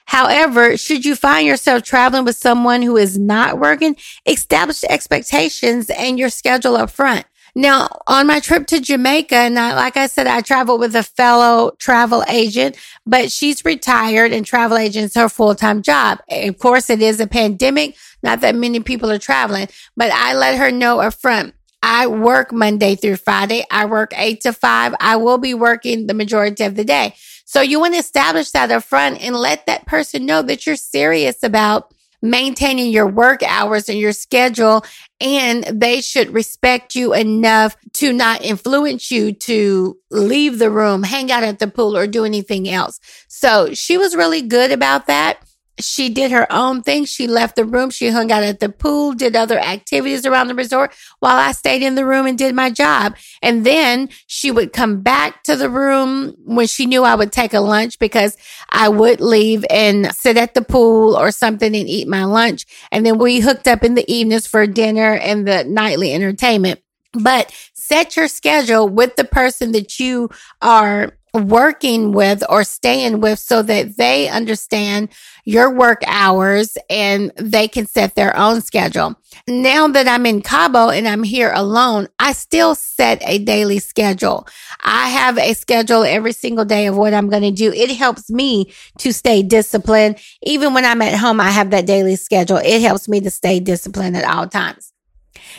However, 0.05 0.77
should 0.77 1.05
you 1.05 1.15
find 1.15 1.47
yourself 1.47 1.83
traveling 1.83 2.25
with 2.25 2.38
someone 2.38 2.81
who 2.81 2.97
is 2.97 3.17
not 3.17 3.59
working, 3.59 3.95
establish 4.25 4.83
expectations 4.85 5.89
and 5.89 6.19
your 6.19 6.29
schedule 6.29 6.77
up 6.77 6.91
front. 6.91 7.25
Now, 7.57 7.88
on 8.05 8.27
my 8.27 8.41
trip 8.41 8.67
to 8.67 8.81
Jamaica, 8.81 9.35
and 9.35 9.57
I, 9.57 9.75
like 9.75 9.95
I 9.95 10.07
said, 10.07 10.27
I 10.27 10.41
traveled 10.41 10.81
with 10.81 10.93
a 10.93 11.03
fellow 11.03 11.71
travel 11.79 12.21
agent, 12.27 12.75
but 13.05 13.31
she's 13.31 13.63
retired 13.63 14.33
and 14.33 14.45
travel 14.45 14.77
agents 14.77 15.15
her 15.15 15.29
full-time 15.29 15.81
job. 15.81 16.19
Of 16.29 16.59
course, 16.59 16.89
it 16.89 17.01
is 17.01 17.21
a 17.21 17.27
pandemic. 17.27 17.95
Not 18.21 18.41
that 18.41 18.55
many 18.55 18.81
people 18.81 19.09
are 19.09 19.17
traveling, 19.17 19.69
but 19.95 20.12
I 20.12 20.33
let 20.33 20.57
her 20.57 20.69
know 20.69 21.00
up 21.00 21.13
front. 21.13 21.55
I 21.81 22.07
work 22.07 22.51
Monday 22.51 22.95
through 22.95 23.17
Friday. 23.17 23.63
I 23.71 23.85
work 23.85 24.12
eight 24.17 24.41
to 24.41 24.51
five. 24.51 24.93
I 25.00 25.15
will 25.15 25.38
be 25.38 25.53
working 25.53 26.07
the 26.07 26.13
majority 26.13 26.63
of 26.63 26.75
the 26.75 26.83
day. 26.83 27.15
So 27.45 27.61
you 27.61 27.79
want 27.79 27.93
to 27.93 27.99
establish 27.99 28.51
that 28.51 28.71
up 28.71 28.83
front 28.83 29.21
and 29.21 29.35
let 29.35 29.65
that 29.67 29.85
person 29.85 30.25
know 30.25 30.41
that 30.41 30.65
you're 30.65 30.75
serious 30.75 31.43
about 31.43 31.93
maintaining 32.21 32.91
your 32.91 33.07
work 33.07 33.43
hours 33.43 33.87
and 33.87 33.99
your 33.99 34.11
schedule. 34.11 34.83
And 35.21 35.63
they 35.63 36.01
should 36.01 36.33
respect 36.33 36.95
you 36.95 37.13
enough 37.13 37.77
to 37.93 38.11
not 38.11 38.41
influence 38.41 39.11
you 39.11 39.31
to 39.31 39.97
leave 40.09 40.59
the 40.59 40.71
room, 40.71 41.03
hang 41.03 41.31
out 41.31 41.43
at 41.43 41.59
the 41.59 41.67
pool, 41.67 41.95
or 41.95 42.07
do 42.07 42.25
anything 42.25 42.67
else. 42.67 42.99
So 43.27 43.73
she 43.73 43.97
was 43.97 44.15
really 44.15 44.41
good 44.41 44.71
about 44.71 45.07
that 45.07 45.37
she 45.79 46.10
did 46.10 46.32
her 46.32 46.51
own 46.51 46.82
thing. 46.84 47.05
She 47.05 47.27
left 47.27 47.55
the 47.55 47.65
room. 47.65 47.89
She 47.89 48.10
hung 48.10 48.32
out 48.32 48.44
at 48.44 48.60
the 48.60 48.70
pool, 48.70 49.13
did 49.13 49.36
other 49.36 49.60
activities 49.60 50.25
around 50.25 50.48
the 50.48 50.55
resort 50.55 50.94
while 51.20 51.38
I 51.38 51.51
stayed 51.51 51.82
in 51.82 51.96
the 51.96 52.05
room 52.05 52.25
and 52.25 52.38
did 52.38 52.55
my 52.55 52.70
job. 52.70 53.15
And 53.41 53.65
then 53.65 54.10
she 54.27 54.51
would 54.51 54.74
come 54.74 55.01
back 55.01 55.44
to 55.44 55.55
the 55.55 55.70
room 55.70 56.36
when 56.46 56.67
she 56.67 56.86
knew 56.86 57.03
I 57.03 57.15
would 57.15 57.32
take 57.32 57.53
a 57.53 57.60
lunch 57.60 58.00
because 58.00 58.38
I 58.70 58.89
would 58.89 59.20
leave 59.20 59.65
and 59.70 60.13
sit 60.15 60.38
at 60.38 60.53
the 60.53 60.62
pool 60.62 61.15
or 61.15 61.32
something 61.32 61.75
and 61.75 61.89
eat 61.89 62.08
my 62.08 62.24
lunch. 62.24 62.65
And 62.91 63.05
then 63.05 63.17
we 63.17 63.39
hooked 63.39 63.67
up 63.67 63.84
in 63.84 63.96
the 63.96 64.10
evenings 64.12 64.48
for 64.48 64.65
dinner 64.67 65.13
and 65.13 65.48
the 65.48 65.63
nightly 65.65 66.13
entertainment. 66.13 66.82
But 67.13 67.53
set 67.74 68.17
your 68.17 68.27
schedule 68.27 68.89
with 68.89 69.15
the 69.15 69.24
person 69.24 69.72
that 69.72 70.00
you 70.00 70.29
are 70.62 71.17
working 71.43 72.11
with 72.11 72.43
or 72.49 72.63
staying 72.63 73.21
with 73.21 73.39
so 73.39 73.61
that 73.61 73.97
they 73.97 74.27
understand 74.29 75.09
your 75.43 75.73
work 75.73 76.01
hours 76.07 76.77
and 76.89 77.31
they 77.35 77.67
can 77.67 77.85
set 77.85 78.15
their 78.15 78.35
own 78.35 78.61
schedule. 78.61 79.15
Now 79.47 79.87
that 79.87 80.07
I'm 80.07 80.25
in 80.25 80.41
Cabo 80.41 80.89
and 80.89 81.07
I'm 81.07 81.23
here 81.23 81.51
alone, 81.53 82.07
I 82.17 82.33
still 82.33 82.73
set 82.73 83.21
a 83.27 83.37
daily 83.37 83.79
schedule. 83.79 84.47
I 84.83 85.09
have 85.09 85.37
a 85.37 85.53
schedule 85.53 86.03
every 86.03 86.33
single 86.33 86.65
day 86.65 86.87
of 86.87 86.97
what 86.97 87.13
I'm 87.13 87.29
going 87.29 87.43
to 87.43 87.51
do. 87.51 87.71
It 87.71 87.91
helps 87.91 88.29
me 88.29 88.73
to 88.99 89.13
stay 89.13 89.43
disciplined. 89.43 90.19
Even 90.41 90.73
when 90.73 90.85
I'm 90.85 91.01
at 91.01 91.17
home, 91.17 91.39
I 91.39 91.51
have 91.51 91.69
that 91.71 91.85
daily 91.85 92.15
schedule. 92.15 92.57
It 92.57 92.81
helps 92.81 93.07
me 93.07 93.19
to 93.21 93.29
stay 93.29 93.59
disciplined 93.59 94.17
at 94.17 94.25
all 94.25 94.47
times. 94.47 94.93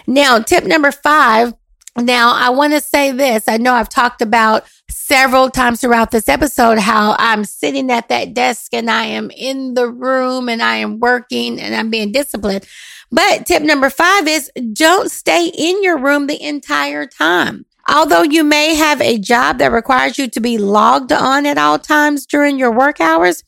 Now, 0.06 0.38
tip 0.40 0.64
number 0.64 0.90
five. 0.90 1.54
Now, 1.96 2.32
I 2.34 2.50
want 2.50 2.72
to 2.74 2.80
say 2.80 3.12
this. 3.12 3.48
I 3.48 3.56
know 3.56 3.72
I've 3.72 3.88
talked 3.88 4.20
about 4.20 4.64
several 4.90 5.50
times 5.50 5.80
throughout 5.80 6.10
this 6.10 6.28
episode 6.28 6.78
how 6.78 7.16
I'm 7.18 7.44
sitting 7.44 7.90
at 7.90 8.08
that 8.08 8.34
desk 8.34 8.72
and 8.72 8.90
I 8.90 9.04
am 9.04 9.30
in 9.30 9.74
the 9.74 9.88
room 9.88 10.48
and 10.48 10.62
I 10.62 10.76
am 10.76 10.98
working 10.98 11.60
and 11.60 11.74
I'm 11.74 11.90
being 11.90 12.12
disciplined. 12.12 12.66
But 13.10 13.46
tip 13.46 13.62
number 13.62 13.90
five 13.90 14.26
is 14.26 14.50
don't 14.72 15.10
stay 15.10 15.46
in 15.46 15.82
your 15.82 15.98
room 15.98 16.26
the 16.26 16.42
entire 16.42 17.06
time. 17.06 17.66
Although 17.88 18.22
you 18.22 18.42
may 18.42 18.74
have 18.74 19.00
a 19.00 19.18
job 19.18 19.58
that 19.58 19.70
requires 19.70 20.18
you 20.18 20.28
to 20.28 20.40
be 20.40 20.58
logged 20.58 21.12
on 21.12 21.46
at 21.46 21.58
all 21.58 21.78
times 21.78 22.26
during 22.26 22.58
your 22.58 22.72
work 22.72 23.00
hours, 23.00 23.44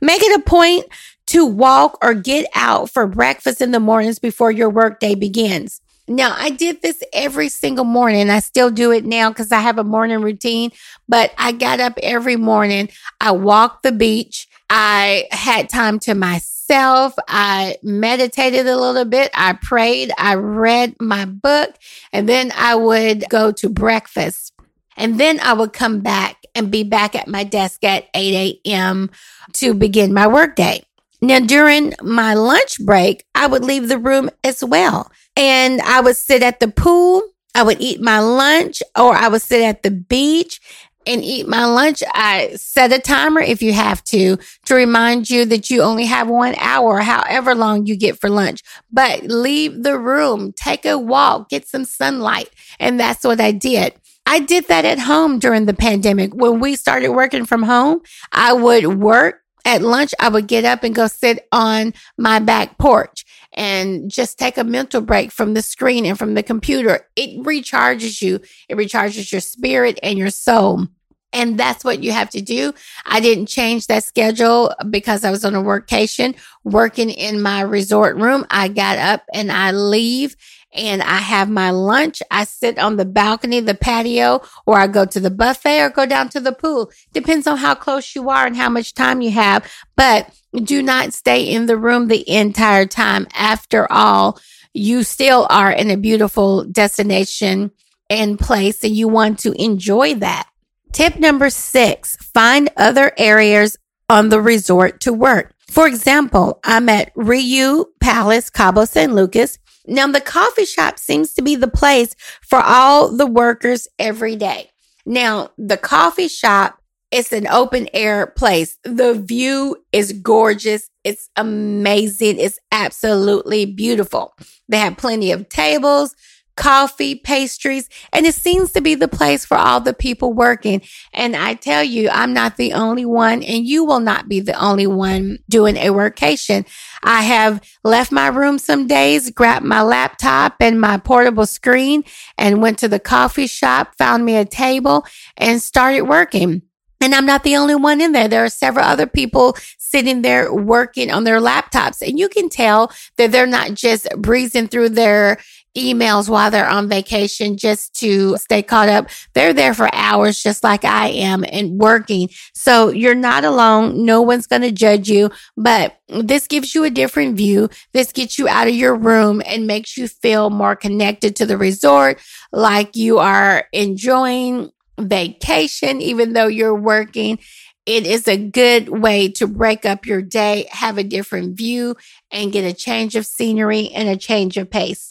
make 0.00 0.22
it 0.22 0.38
a 0.38 0.42
point 0.42 0.86
to 1.26 1.44
walk 1.44 1.98
or 2.02 2.14
get 2.14 2.46
out 2.54 2.90
for 2.90 3.06
breakfast 3.06 3.60
in 3.60 3.72
the 3.72 3.80
mornings 3.80 4.18
before 4.18 4.50
your 4.50 4.70
workday 4.70 5.14
begins. 5.14 5.80
Now, 6.10 6.34
I 6.36 6.50
did 6.50 6.82
this 6.82 7.00
every 7.12 7.48
single 7.48 7.84
morning. 7.84 8.30
I 8.30 8.40
still 8.40 8.68
do 8.68 8.90
it 8.90 9.04
now 9.04 9.28
because 9.28 9.52
I 9.52 9.60
have 9.60 9.78
a 9.78 9.84
morning 9.84 10.22
routine, 10.22 10.72
but 11.08 11.32
I 11.38 11.52
got 11.52 11.78
up 11.78 11.92
every 12.02 12.34
morning. 12.34 12.88
I 13.20 13.30
walked 13.30 13.84
the 13.84 13.92
beach. 13.92 14.48
I 14.68 15.28
had 15.30 15.68
time 15.68 16.00
to 16.00 16.14
myself. 16.14 17.14
I 17.28 17.76
meditated 17.84 18.66
a 18.66 18.76
little 18.76 19.04
bit. 19.04 19.30
I 19.34 19.52
prayed. 19.52 20.10
I 20.18 20.34
read 20.34 20.96
my 21.00 21.26
book 21.26 21.76
and 22.12 22.28
then 22.28 22.52
I 22.56 22.74
would 22.74 23.28
go 23.28 23.52
to 23.52 23.68
breakfast. 23.68 24.52
And 24.96 25.18
then 25.20 25.38
I 25.38 25.52
would 25.52 25.72
come 25.72 26.00
back 26.00 26.44
and 26.56 26.72
be 26.72 26.82
back 26.82 27.14
at 27.14 27.28
my 27.28 27.44
desk 27.44 27.84
at 27.84 28.08
8 28.14 28.60
a.m. 28.66 29.10
to 29.54 29.74
begin 29.74 30.12
my 30.12 30.26
workday. 30.26 30.82
Now, 31.22 31.40
during 31.40 31.92
my 32.02 32.34
lunch 32.34 32.78
break, 32.84 33.24
I 33.34 33.46
would 33.46 33.64
leave 33.64 33.88
the 33.88 33.98
room 33.98 34.30
as 34.42 34.64
well 34.64 35.10
and 35.36 35.80
I 35.82 36.00
would 36.00 36.16
sit 36.16 36.42
at 36.42 36.60
the 36.60 36.68
pool. 36.68 37.22
I 37.54 37.62
would 37.62 37.80
eat 37.80 38.00
my 38.00 38.20
lunch 38.20 38.82
or 38.96 39.14
I 39.14 39.28
would 39.28 39.42
sit 39.42 39.62
at 39.62 39.82
the 39.82 39.90
beach 39.90 40.60
and 41.06 41.24
eat 41.24 41.48
my 41.48 41.64
lunch. 41.64 42.02
I 42.14 42.52
set 42.56 42.92
a 42.92 42.98
timer 42.98 43.40
if 43.40 43.62
you 43.62 43.72
have 43.72 44.04
to, 44.04 44.38
to 44.66 44.74
remind 44.74 45.28
you 45.30 45.44
that 45.46 45.70
you 45.70 45.82
only 45.82 46.04
have 46.06 46.28
one 46.28 46.54
hour, 46.56 47.00
however 47.00 47.54
long 47.54 47.86
you 47.86 47.96
get 47.96 48.20
for 48.20 48.30
lunch. 48.30 48.62
But 48.92 49.24
leave 49.24 49.82
the 49.82 49.98
room, 49.98 50.52
take 50.52 50.84
a 50.84 50.98
walk, 50.98 51.48
get 51.48 51.66
some 51.66 51.84
sunlight. 51.84 52.50
And 52.78 53.00
that's 53.00 53.24
what 53.24 53.40
I 53.40 53.52
did. 53.52 53.94
I 54.26 54.38
did 54.40 54.68
that 54.68 54.84
at 54.84 54.98
home 54.98 55.38
during 55.38 55.66
the 55.66 55.74
pandemic. 55.74 56.32
When 56.34 56.60
we 56.60 56.76
started 56.76 57.10
working 57.10 57.46
from 57.46 57.62
home, 57.62 58.00
I 58.30 58.52
would 58.52 59.00
work 59.00 59.40
at 59.64 59.82
lunch. 59.82 60.14
I 60.18 60.28
would 60.28 60.46
get 60.46 60.64
up 60.64 60.82
and 60.82 60.94
go 60.94 61.06
sit 61.06 61.46
on 61.52 61.94
my 62.18 62.38
back 62.38 62.78
porch 62.78 63.24
and 63.52 64.10
just 64.10 64.38
take 64.38 64.56
a 64.56 64.64
mental 64.64 65.00
break 65.00 65.32
from 65.32 65.54
the 65.54 65.62
screen 65.62 66.06
and 66.06 66.18
from 66.18 66.34
the 66.34 66.42
computer. 66.42 67.06
It 67.16 67.42
recharges 67.44 68.22
you. 68.22 68.40
It 68.68 68.76
recharges 68.76 69.32
your 69.32 69.40
spirit 69.40 69.98
and 70.02 70.18
your 70.18 70.30
soul. 70.30 70.86
And 71.32 71.58
that's 71.58 71.84
what 71.84 72.02
you 72.02 72.10
have 72.12 72.30
to 72.30 72.40
do. 72.40 72.72
I 73.06 73.20
didn't 73.20 73.46
change 73.46 73.86
that 73.86 74.04
schedule 74.04 74.74
because 74.88 75.24
I 75.24 75.30
was 75.30 75.44
on 75.44 75.54
a 75.54 75.62
workation 75.62 76.36
working 76.64 77.10
in 77.10 77.40
my 77.40 77.60
resort 77.60 78.16
room. 78.16 78.44
I 78.50 78.68
got 78.68 78.98
up 78.98 79.22
and 79.32 79.52
I 79.52 79.70
leave 79.70 80.36
and 80.72 81.02
I 81.02 81.18
have 81.18 81.48
my 81.48 81.70
lunch. 81.70 82.22
I 82.30 82.44
sit 82.44 82.78
on 82.78 82.96
the 82.96 83.04
balcony, 83.04 83.60
the 83.60 83.74
patio, 83.74 84.42
or 84.66 84.78
I 84.78 84.86
go 84.86 85.04
to 85.04 85.20
the 85.20 85.30
buffet 85.30 85.82
or 85.82 85.90
go 85.90 86.06
down 86.06 86.28
to 86.30 86.40
the 86.40 86.52
pool. 86.52 86.90
Depends 87.12 87.46
on 87.46 87.58
how 87.58 87.74
close 87.74 88.14
you 88.14 88.30
are 88.30 88.46
and 88.46 88.56
how 88.56 88.68
much 88.68 88.94
time 88.94 89.20
you 89.20 89.30
have. 89.32 89.70
But 89.96 90.30
do 90.54 90.82
not 90.82 91.12
stay 91.12 91.42
in 91.42 91.66
the 91.66 91.76
room 91.76 92.08
the 92.08 92.28
entire 92.28 92.86
time. 92.86 93.26
After 93.34 93.90
all, 93.90 94.40
you 94.72 95.02
still 95.02 95.46
are 95.50 95.70
in 95.70 95.90
a 95.90 95.96
beautiful 95.96 96.64
destination 96.64 97.72
and 98.08 98.38
place 98.38 98.84
and 98.84 98.94
you 98.94 99.08
want 99.08 99.40
to 99.40 99.52
enjoy 99.60 100.14
that. 100.16 100.48
Tip 100.92 101.18
number 101.18 101.50
six, 101.50 102.16
find 102.16 102.68
other 102.76 103.12
areas 103.16 103.76
on 104.08 104.28
the 104.28 104.40
resort 104.40 105.00
to 105.00 105.12
work. 105.12 105.54
For 105.68 105.86
example, 105.86 106.58
I'm 106.64 106.88
at 106.88 107.14
Riu 107.14 107.86
Palace, 108.00 108.50
Cabo 108.50 108.84
San 108.84 109.14
Lucas. 109.14 109.58
Now, 109.90 110.06
the 110.06 110.20
coffee 110.20 110.64
shop 110.64 111.00
seems 111.00 111.34
to 111.34 111.42
be 111.42 111.56
the 111.56 111.68
place 111.68 112.14
for 112.42 112.60
all 112.60 113.08
the 113.08 113.26
workers 113.26 113.88
every 113.98 114.36
day. 114.36 114.70
Now, 115.04 115.50
the 115.58 115.76
coffee 115.76 116.28
shop 116.28 116.80
is 117.10 117.32
an 117.32 117.48
open 117.48 117.88
air 117.92 118.28
place. 118.28 118.78
The 118.84 119.14
view 119.14 119.76
is 119.90 120.12
gorgeous. 120.12 120.88
It's 121.02 121.28
amazing. 121.34 122.38
It's 122.38 122.60
absolutely 122.70 123.66
beautiful. 123.66 124.32
They 124.68 124.78
have 124.78 124.96
plenty 124.96 125.32
of 125.32 125.48
tables, 125.48 126.14
coffee, 126.60 127.14
pastries, 127.14 127.88
and 128.12 128.26
it 128.26 128.34
seems 128.34 128.70
to 128.72 128.82
be 128.82 128.94
the 128.94 129.08
place 129.08 129.46
for 129.46 129.56
all 129.56 129.80
the 129.80 129.94
people 129.94 130.34
working. 130.34 130.82
And 131.14 131.34
I 131.34 131.54
tell 131.54 131.82
you, 131.82 132.10
I'm 132.10 132.34
not 132.34 132.58
the 132.58 132.74
only 132.74 133.06
one, 133.06 133.42
and 133.42 133.64
you 133.66 133.82
will 133.82 133.98
not 133.98 134.28
be 134.28 134.40
the 134.40 134.62
only 134.62 134.86
one 134.86 135.38
doing 135.48 135.78
a 135.78 135.88
workation. 135.88 136.66
I 137.02 137.22
have 137.22 137.62
left 137.82 138.12
my 138.12 138.28
room 138.28 138.58
some 138.58 138.86
days, 138.86 139.30
grabbed 139.30 139.64
my 139.64 139.80
laptop 139.80 140.56
and 140.60 140.78
my 140.78 140.98
portable 140.98 141.46
screen, 141.46 142.04
and 142.36 142.60
went 142.60 142.78
to 142.80 142.88
the 142.88 143.00
coffee 143.00 143.46
shop, 143.46 143.94
found 143.96 144.26
me 144.26 144.36
a 144.36 144.44
table, 144.44 145.06
and 145.38 145.62
started 145.62 146.02
working. 146.02 146.60
And 147.02 147.14
I'm 147.14 147.24
not 147.24 147.42
the 147.42 147.56
only 147.56 147.74
one 147.74 148.02
in 148.02 148.12
there. 148.12 148.28
There 148.28 148.44
are 148.44 148.50
several 148.50 148.84
other 148.84 149.06
people 149.06 149.56
sitting 149.78 150.20
there 150.20 150.52
working 150.52 151.10
on 151.10 151.24
their 151.24 151.40
laptops. 151.40 152.06
And 152.06 152.18
you 152.18 152.28
can 152.28 152.50
tell 152.50 152.92
that 153.16 153.32
they're 153.32 153.46
not 153.46 153.72
just 153.72 154.06
breezing 154.18 154.68
through 154.68 154.90
their 154.90 155.38
emails 155.76 156.28
while 156.28 156.50
they're 156.50 156.68
on 156.68 156.88
vacation 156.88 157.56
just 157.56 157.94
to 158.00 158.36
stay 158.36 158.62
caught 158.62 158.88
up. 158.88 159.08
They're 159.34 159.52
there 159.52 159.74
for 159.74 159.88
hours, 159.94 160.42
just 160.42 160.64
like 160.64 160.84
I 160.84 161.08
am 161.08 161.44
and 161.50 161.78
working. 161.78 162.28
So 162.54 162.88
you're 162.88 163.14
not 163.14 163.44
alone. 163.44 164.04
No 164.04 164.22
one's 164.22 164.46
going 164.46 164.62
to 164.62 164.72
judge 164.72 165.08
you, 165.08 165.30
but 165.56 165.96
this 166.08 166.46
gives 166.46 166.74
you 166.74 166.84
a 166.84 166.90
different 166.90 167.36
view. 167.36 167.68
This 167.92 168.12
gets 168.12 168.38
you 168.38 168.48
out 168.48 168.68
of 168.68 168.74
your 168.74 168.94
room 168.96 169.42
and 169.46 169.66
makes 169.66 169.96
you 169.96 170.08
feel 170.08 170.50
more 170.50 170.76
connected 170.76 171.36
to 171.36 171.46
the 171.46 171.56
resort, 171.56 172.20
like 172.52 172.96
you 172.96 173.18
are 173.18 173.66
enjoying 173.72 174.70
vacation, 174.98 176.00
even 176.00 176.32
though 176.32 176.48
you're 176.48 176.74
working. 176.74 177.38
It 177.86 178.06
is 178.06 178.28
a 178.28 178.36
good 178.36 178.88
way 178.88 179.28
to 179.32 179.46
break 179.46 179.86
up 179.86 180.04
your 180.04 180.20
day, 180.22 180.68
have 180.70 180.98
a 180.98 181.04
different 181.04 181.56
view, 181.56 181.96
and 182.30 182.52
get 182.52 182.64
a 182.64 182.74
change 182.74 183.16
of 183.16 183.26
scenery 183.26 183.88
and 183.88 184.08
a 184.08 184.16
change 184.16 184.56
of 184.56 184.70
pace. 184.70 185.09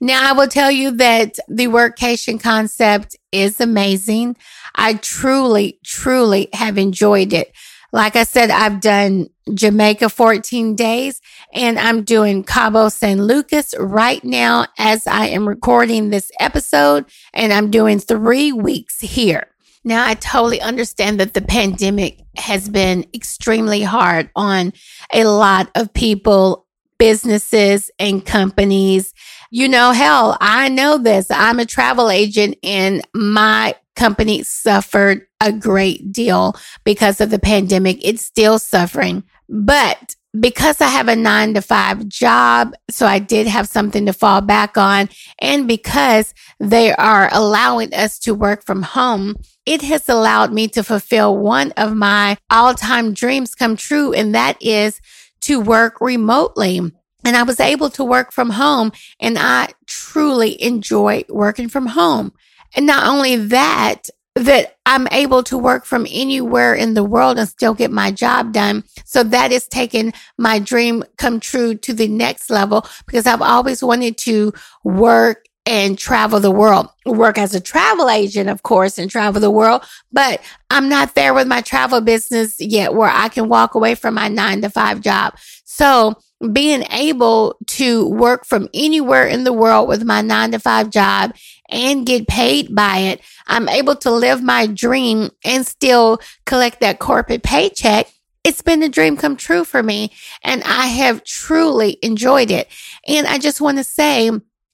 Now, 0.00 0.30
I 0.30 0.32
will 0.32 0.48
tell 0.48 0.70
you 0.70 0.92
that 0.92 1.38
the 1.48 1.66
workcation 1.66 2.40
concept 2.40 3.16
is 3.32 3.60
amazing. 3.60 4.36
I 4.74 4.94
truly, 4.94 5.78
truly 5.84 6.48
have 6.54 6.78
enjoyed 6.78 7.32
it. 7.34 7.52
Like 7.92 8.16
I 8.16 8.22
said, 8.22 8.50
I've 8.50 8.80
done 8.80 9.28
Jamaica 9.52 10.08
14 10.08 10.76
days 10.76 11.20
and 11.52 11.78
I'm 11.78 12.04
doing 12.04 12.44
Cabo 12.44 12.88
San 12.88 13.26
Lucas 13.26 13.74
right 13.78 14.22
now 14.24 14.66
as 14.78 15.06
I 15.06 15.26
am 15.26 15.46
recording 15.46 16.08
this 16.10 16.30
episode 16.38 17.06
and 17.34 17.52
I'm 17.52 17.70
doing 17.70 17.98
three 17.98 18.52
weeks 18.52 19.00
here. 19.00 19.48
Now, 19.82 20.06
I 20.06 20.14
totally 20.14 20.60
understand 20.60 21.20
that 21.20 21.34
the 21.34 21.42
pandemic 21.42 22.20
has 22.36 22.68
been 22.68 23.06
extremely 23.12 23.82
hard 23.82 24.30
on 24.36 24.72
a 25.12 25.24
lot 25.24 25.70
of 25.74 25.92
people 25.92 26.66
businesses 26.98 27.90
and 27.98 28.24
companies. 28.24 29.14
You 29.52 29.68
know, 29.68 29.90
hell, 29.90 30.36
I 30.40 30.68
know 30.68 30.96
this. 30.96 31.26
I'm 31.28 31.58
a 31.58 31.66
travel 31.66 32.08
agent 32.08 32.56
and 32.62 33.02
my 33.12 33.74
company 33.96 34.44
suffered 34.44 35.26
a 35.40 35.50
great 35.50 36.12
deal 36.12 36.54
because 36.84 37.20
of 37.20 37.30
the 37.30 37.38
pandemic. 37.40 37.98
It's 38.00 38.22
still 38.22 38.60
suffering, 38.60 39.24
but 39.48 40.14
because 40.38 40.80
I 40.80 40.86
have 40.86 41.08
a 41.08 41.16
nine 41.16 41.54
to 41.54 41.62
five 41.62 42.06
job, 42.06 42.74
so 42.88 43.06
I 43.06 43.18
did 43.18 43.48
have 43.48 43.66
something 43.66 44.06
to 44.06 44.12
fall 44.12 44.40
back 44.40 44.78
on. 44.78 45.08
And 45.40 45.66
because 45.66 46.32
they 46.60 46.92
are 46.92 47.28
allowing 47.32 47.92
us 47.92 48.20
to 48.20 48.34
work 48.34 48.64
from 48.64 48.82
home, 48.82 49.34
it 49.66 49.82
has 49.82 50.08
allowed 50.08 50.52
me 50.52 50.68
to 50.68 50.84
fulfill 50.84 51.36
one 51.36 51.72
of 51.72 51.96
my 51.96 52.38
all 52.48 52.74
time 52.74 53.12
dreams 53.12 53.56
come 53.56 53.76
true. 53.76 54.12
And 54.12 54.34
that 54.36 54.62
is 54.62 55.00
to 55.42 55.58
work 55.58 56.00
remotely. 56.00 56.92
And 57.24 57.36
I 57.36 57.42
was 57.42 57.60
able 57.60 57.90
to 57.90 58.04
work 58.04 58.32
from 58.32 58.50
home 58.50 58.92
and 59.20 59.38
I 59.38 59.68
truly 59.86 60.60
enjoy 60.62 61.24
working 61.28 61.68
from 61.68 61.86
home. 61.86 62.32
And 62.74 62.86
not 62.86 63.06
only 63.06 63.36
that, 63.36 64.08
that 64.36 64.76
I'm 64.86 65.08
able 65.10 65.42
to 65.44 65.58
work 65.58 65.84
from 65.84 66.06
anywhere 66.08 66.74
in 66.74 66.94
the 66.94 67.04
world 67.04 67.38
and 67.38 67.48
still 67.48 67.74
get 67.74 67.90
my 67.90 68.10
job 68.10 68.52
done. 68.52 68.84
So 69.04 69.22
that 69.24 69.52
is 69.52 69.66
taking 69.66 70.12
my 70.38 70.58
dream 70.58 71.04
come 71.18 71.40
true 71.40 71.74
to 71.76 71.92
the 71.92 72.08
next 72.08 72.48
level 72.48 72.86
because 73.06 73.26
I've 73.26 73.42
always 73.42 73.82
wanted 73.82 74.16
to 74.18 74.52
work 74.84 75.46
and 75.66 75.98
travel 75.98 76.40
the 76.40 76.50
world, 76.50 76.88
work 77.04 77.38
as 77.38 77.54
a 77.54 77.60
travel 77.60 78.08
agent, 78.08 78.48
of 78.48 78.62
course, 78.62 78.98
and 78.98 79.10
travel 79.10 79.40
the 79.40 79.50
world. 79.50 79.84
But 80.10 80.40
I'm 80.70 80.88
not 80.88 81.14
there 81.14 81.34
with 81.34 81.46
my 81.46 81.60
travel 81.60 82.00
business 82.00 82.56
yet 82.60 82.94
where 82.94 83.10
I 83.10 83.28
can 83.28 83.48
walk 83.48 83.74
away 83.74 83.94
from 83.94 84.14
my 84.14 84.28
nine 84.28 84.62
to 84.62 84.70
five 84.70 85.00
job. 85.00 85.36
So 85.64 86.14
being 86.52 86.84
able 86.90 87.56
to 87.66 88.08
work 88.08 88.46
from 88.46 88.68
anywhere 88.72 89.26
in 89.26 89.44
the 89.44 89.52
world 89.52 89.88
with 89.88 90.04
my 90.04 90.22
nine 90.22 90.52
to 90.52 90.58
five 90.58 90.90
job 90.90 91.34
and 91.68 92.06
get 92.06 92.26
paid 92.26 92.74
by 92.74 92.98
it, 92.98 93.20
I'm 93.46 93.68
able 93.68 93.96
to 93.96 94.10
live 94.10 94.42
my 94.42 94.66
dream 94.66 95.30
and 95.44 95.66
still 95.66 96.18
collect 96.46 96.80
that 96.80 96.98
corporate 96.98 97.42
paycheck. 97.42 98.10
It's 98.42 98.62
been 98.62 98.82
a 98.82 98.88
dream 98.88 99.18
come 99.18 99.36
true 99.36 99.64
for 99.64 99.82
me 99.82 100.12
and 100.42 100.62
I 100.64 100.86
have 100.86 101.24
truly 101.24 101.98
enjoyed 102.02 102.50
it. 102.50 102.68
And 103.06 103.26
I 103.26 103.38
just 103.38 103.60
want 103.60 103.76
to 103.76 103.84
say, 103.84 104.30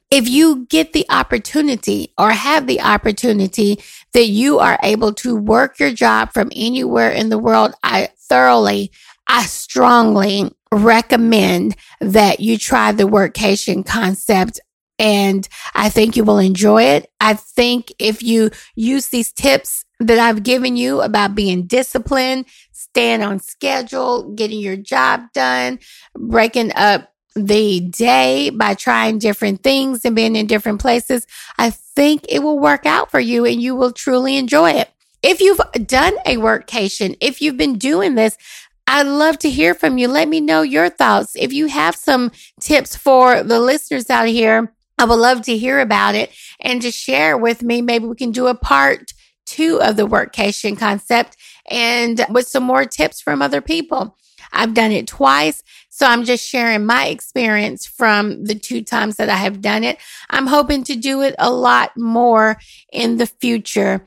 if 0.09 0.29
you 0.29 0.67
get 0.67 0.93
the 0.93 1.05
opportunity 1.11 2.13
or 2.17 2.31
have 2.31 2.69
the 2.69 2.81
opportunity 2.81 3.81
that 4.13 4.29
you 4.29 4.61
are 4.61 4.79
able 4.85 5.13
to 5.15 5.35
work 5.35 5.81
your 5.81 5.91
job 5.91 6.33
from 6.33 6.53
anywhere 6.55 7.11
in 7.11 7.29
the 7.29 7.39
world, 7.39 7.75
I 7.83 8.11
thoroughly, 8.17 8.93
I 9.27 9.47
strongly 9.47 10.56
recommend 10.77 11.77
that 12.01 12.41
you 12.41 12.59
try 12.59 12.93
the 12.93 13.05
workcation 13.05 13.85
concept 13.85 14.61
and 14.99 15.47
I 15.75 15.91
think 15.91 16.17
you 16.17 16.25
will 16.25 16.39
enjoy 16.39 16.85
it. 16.85 17.11
I 17.21 17.35
think 17.35 17.93
if 17.99 18.23
you 18.23 18.51
use 18.75 19.09
these 19.09 19.31
tips 19.31 19.85
that 20.01 20.19
I've 20.19 20.43
given 20.43 20.77
you 20.77 21.03
about 21.03 21.35
being 21.35 21.67
disciplined, 21.67 22.47
staying 22.73 23.23
on 23.23 23.41
schedule, 23.41 24.33
getting 24.35 24.61
your 24.61 24.77
job 24.77 25.33
done, 25.35 25.79
breaking 26.15 26.73
up 26.77 27.13
the 27.35 27.81
day 27.81 28.49
by 28.49 28.73
trying 28.73 29.19
different 29.19 29.63
things 29.63 30.05
and 30.05 30.17
being 30.17 30.35
in 30.35 30.47
different 30.47 30.81
places, 30.81 31.27
I 31.59 31.71
think 31.71 32.25
it 32.29 32.39
will 32.39 32.59
work 32.59 32.87
out 32.87 33.11
for 33.11 33.21
you 33.21 33.45
and 33.45 33.61
you 33.61 33.75
will 33.77 33.93
truly 33.93 34.37
enjoy 34.39 34.71
it. 34.71 34.91
If 35.23 35.41
you've 35.41 35.61
done 35.87 36.15
a 36.25 36.37
workcation, 36.37 37.17
if 37.21 37.43
you've 37.43 37.57
been 37.57 37.79
doing 37.79 38.15
this, 38.15 38.39
I'd 38.87 39.07
love 39.07 39.39
to 39.41 39.51
hear 39.51 39.75
from 39.75 39.99
you. 39.99 40.09
Let 40.09 40.29
me 40.29 40.41
know 40.41 40.63
your 40.63 40.89
thoughts. 40.89 41.33
If 41.37 41.53
you 41.53 41.67
have 41.67 41.97
some 41.97 42.31
tips 42.61 42.97
for 42.97 43.43
the 43.43 43.61
listeners 43.61 44.09
out 44.11 44.29
here, 44.29 44.73
I 44.99 45.05
would 45.05 45.19
love 45.19 45.43
to 45.43 45.59
hear 45.59 45.81
about 45.81 46.15
it 46.15 46.33
and 46.61 46.81
to 46.83 46.91
share 46.91 47.37
with 47.37 47.63
me. 47.63 47.83
Maybe 47.83 48.07
we 48.07 48.17
can 48.17 48.31
do 48.31 48.47
a 48.47 48.55
part 48.55 49.13
two 49.45 49.81
of 49.81 49.97
the 49.97 50.07
workcation 50.07 50.79
concept 50.79 51.37
and 51.71 52.25
with 52.31 52.49
some 52.49 52.63
more 52.63 52.85
tips 52.85 53.21
from 53.21 53.43
other 53.43 53.61
people. 53.61 54.17
I've 54.53 54.75
done 54.75 54.93
it 54.93 55.07
twice. 55.07 55.63
So 55.91 56.07
I'm 56.07 56.25
just 56.25 56.47
sharing 56.47 56.87
my 56.87 57.07
experience 57.07 57.87
from 57.87 58.45
the 58.45 58.55
two 58.55 58.83
times 58.83 59.17
that 59.17 59.29
I 59.29 59.37
have 59.37 59.61
done 59.61 59.83
it. 59.83 59.99
I'm 60.31 60.47
hoping 60.47 60.85
to 60.85 60.97
do 60.97 61.23
it 61.23 61.35
a 61.39 61.51
lot 61.51 61.93
more 61.97 62.59
in 62.93 63.17
the 63.17 63.27
future. 63.27 64.05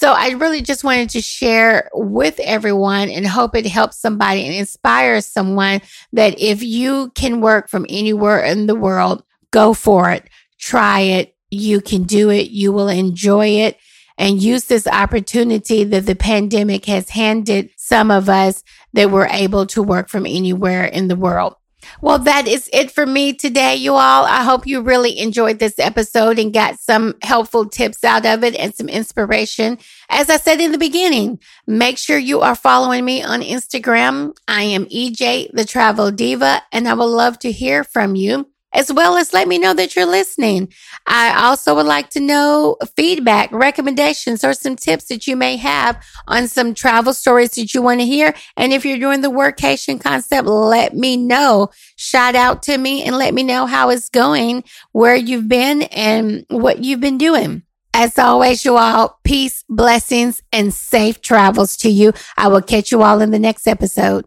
So 0.00 0.14
I 0.14 0.30
really 0.30 0.62
just 0.62 0.82
wanted 0.82 1.10
to 1.10 1.20
share 1.20 1.90
with 1.92 2.40
everyone 2.40 3.10
and 3.10 3.26
hope 3.26 3.54
it 3.54 3.66
helps 3.66 3.98
somebody 3.98 4.46
and 4.46 4.54
inspires 4.54 5.26
someone 5.26 5.82
that 6.14 6.40
if 6.40 6.62
you 6.62 7.10
can 7.14 7.42
work 7.42 7.68
from 7.68 7.84
anywhere 7.86 8.40
in 8.40 8.66
the 8.66 8.74
world, 8.74 9.22
go 9.50 9.74
for 9.74 10.10
it. 10.10 10.26
Try 10.58 11.00
it. 11.00 11.36
You 11.50 11.82
can 11.82 12.04
do 12.04 12.30
it. 12.30 12.48
You 12.48 12.72
will 12.72 12.88
enjoy 12.88 13.48
it 13.48 13.76
and 14.16 14.42
use 14.42 14.64
this 14.64 14.86
opportunity 14.86 15.84
that 15.84 16.06
the 16.06 16.16
pandemic 16.16 16.86
has 16.86 17.10
handed 17.10 17.68
some 17.76 18.10
of 18.10 18.30
us 18.30 18.64
that 18.94 19.10
we're 19.10 19.26
able 19.26 19.66
to 19.66 19.82
work 19.82 20.08
from 20.08 20.24
anywhere 20.24 20.86
in 20.86 21.08
the 21.08 21.16
world. 21.16 21.56
Well, 22.00 22.18
that 22.20 22.46
is 22.46 22.68
it 22.72 22.90
for 22.90 23.06
me 23.06 23.32
today, 23.32 23.76
you 23.76 23.92
all. 23.92 24.24
I 24.24 24.42
hope 24.42 24.66
you 24.66 24.80
really 24.80 25.18
enjoyed 25.18 25.58
this 25.58 25.78
episode 25.78 26.38
and 26.38 26.52
got 26.52 26.78
some 26.80 27.14
helpful 27.22 27.66
tips 27.66 28.04
out 28.04 28.26
of 28.26 28.44
it 28.44 28.54
and 28.54 28.74
some 28.74 28.88
inspiration. 28.88 29.78
As 30.08 30.30
I 30.30 30.36
said 30.36 30.60
in 30.60 30.72
the 30.72 30.78
beginning, 30.78 31.40
make 31.66 31.98
sure 31.98 32.18
you 32.18 32.40
are 32.40 32.54
following 32.54 33.04
me 33.04 33.22
on 33.22 33.42
Instagram. 33.42 34.34
I 34.48 34.62
am 34.62 34.86
EJ, 34.86 35.52
the 35.52 35.64
travel 35.64 36.10
diva, 36.10 36.62
and 36.72 36.88
I 36.88 36.94
would 36.94 37.04
love 37.04 37.38
to 37.40 37.52
hear 37.52 37.84
from 37.84 38.14
you 38.14 38.46
as 38.72 38.92
well 38.92 39.16
as 39.16 39.32
let 39.32 39.48
me 39.48 39.58
know 39.58 39.74
that 39.74 39.96
you're 39.96 40.06
listening. 40.06 40.72
I 41.06 41.46
also 41.46 41.74
would 41.74 41.86
like 41.86 42.10
to 42.10 42.20
know 42.20 42.76
feedback, 42.96 43.50
recommendations, 43.52 44.44
or 44.44 44.52
some 44.52 44.76
tips 44.76 45.06
that 45.06 45.26
you 45.26 45.36
may 45.36 45.56
have 45.56 46.02
on 46.28 46.48
some 46.48 46.74
travel 46.74 47.12
stories 47.12 47.50
that 47.52 47.74
you 47.74 47.82
want 47.82 48.00
to 48.00 48.06
hear. 48.06 48.34
And 48.56 48.72
if 48.72 48.84
you're 48.84 48.98
doing 48.98 49.20
the 49.20 49.28
workation 49.28 50.00
concept, 50.00 50.46
let 50.46 50.94
me 50.94 51.16
know. 51.16 51.70
Shout 51.96 52.34
out 52.34 52.62
to 52.64 52.78
me 52.78 53.02
and 53.04 53.16
let 53.16 53.34
me 53.34 53.42
know 53.42 53.66
how 53.66 53.90
it's 53.90 54.08
going, 54.08 54.64
where 54.92 55.16
you've 55.16 55.48
been 55.48 55.82
and 55.82 56.44
what 56.48 56.84
you've 56.84 57.00
been 57.00 57.18
doing. 57.18 57.62
As 57.92 58.18
always, 58.18 58.64
you 58.64 58.76
all, 58.76 59.18
peace, 59.24 59.64
blessings, 59.68 60.40
and 60.52 60.72
safe 60.72 61.20
travels 61.20 61.76
to 61.78 61.90
you. 61.90 62.12
I 62.36 62.46
will 62.46 62.62
catch 62.62 62.92
you 62.92 63.02
all 63.02 63.20
in 63.20 63.32
the 63.32 63.38
next 63.38 63.66
episode. 63.66 64.26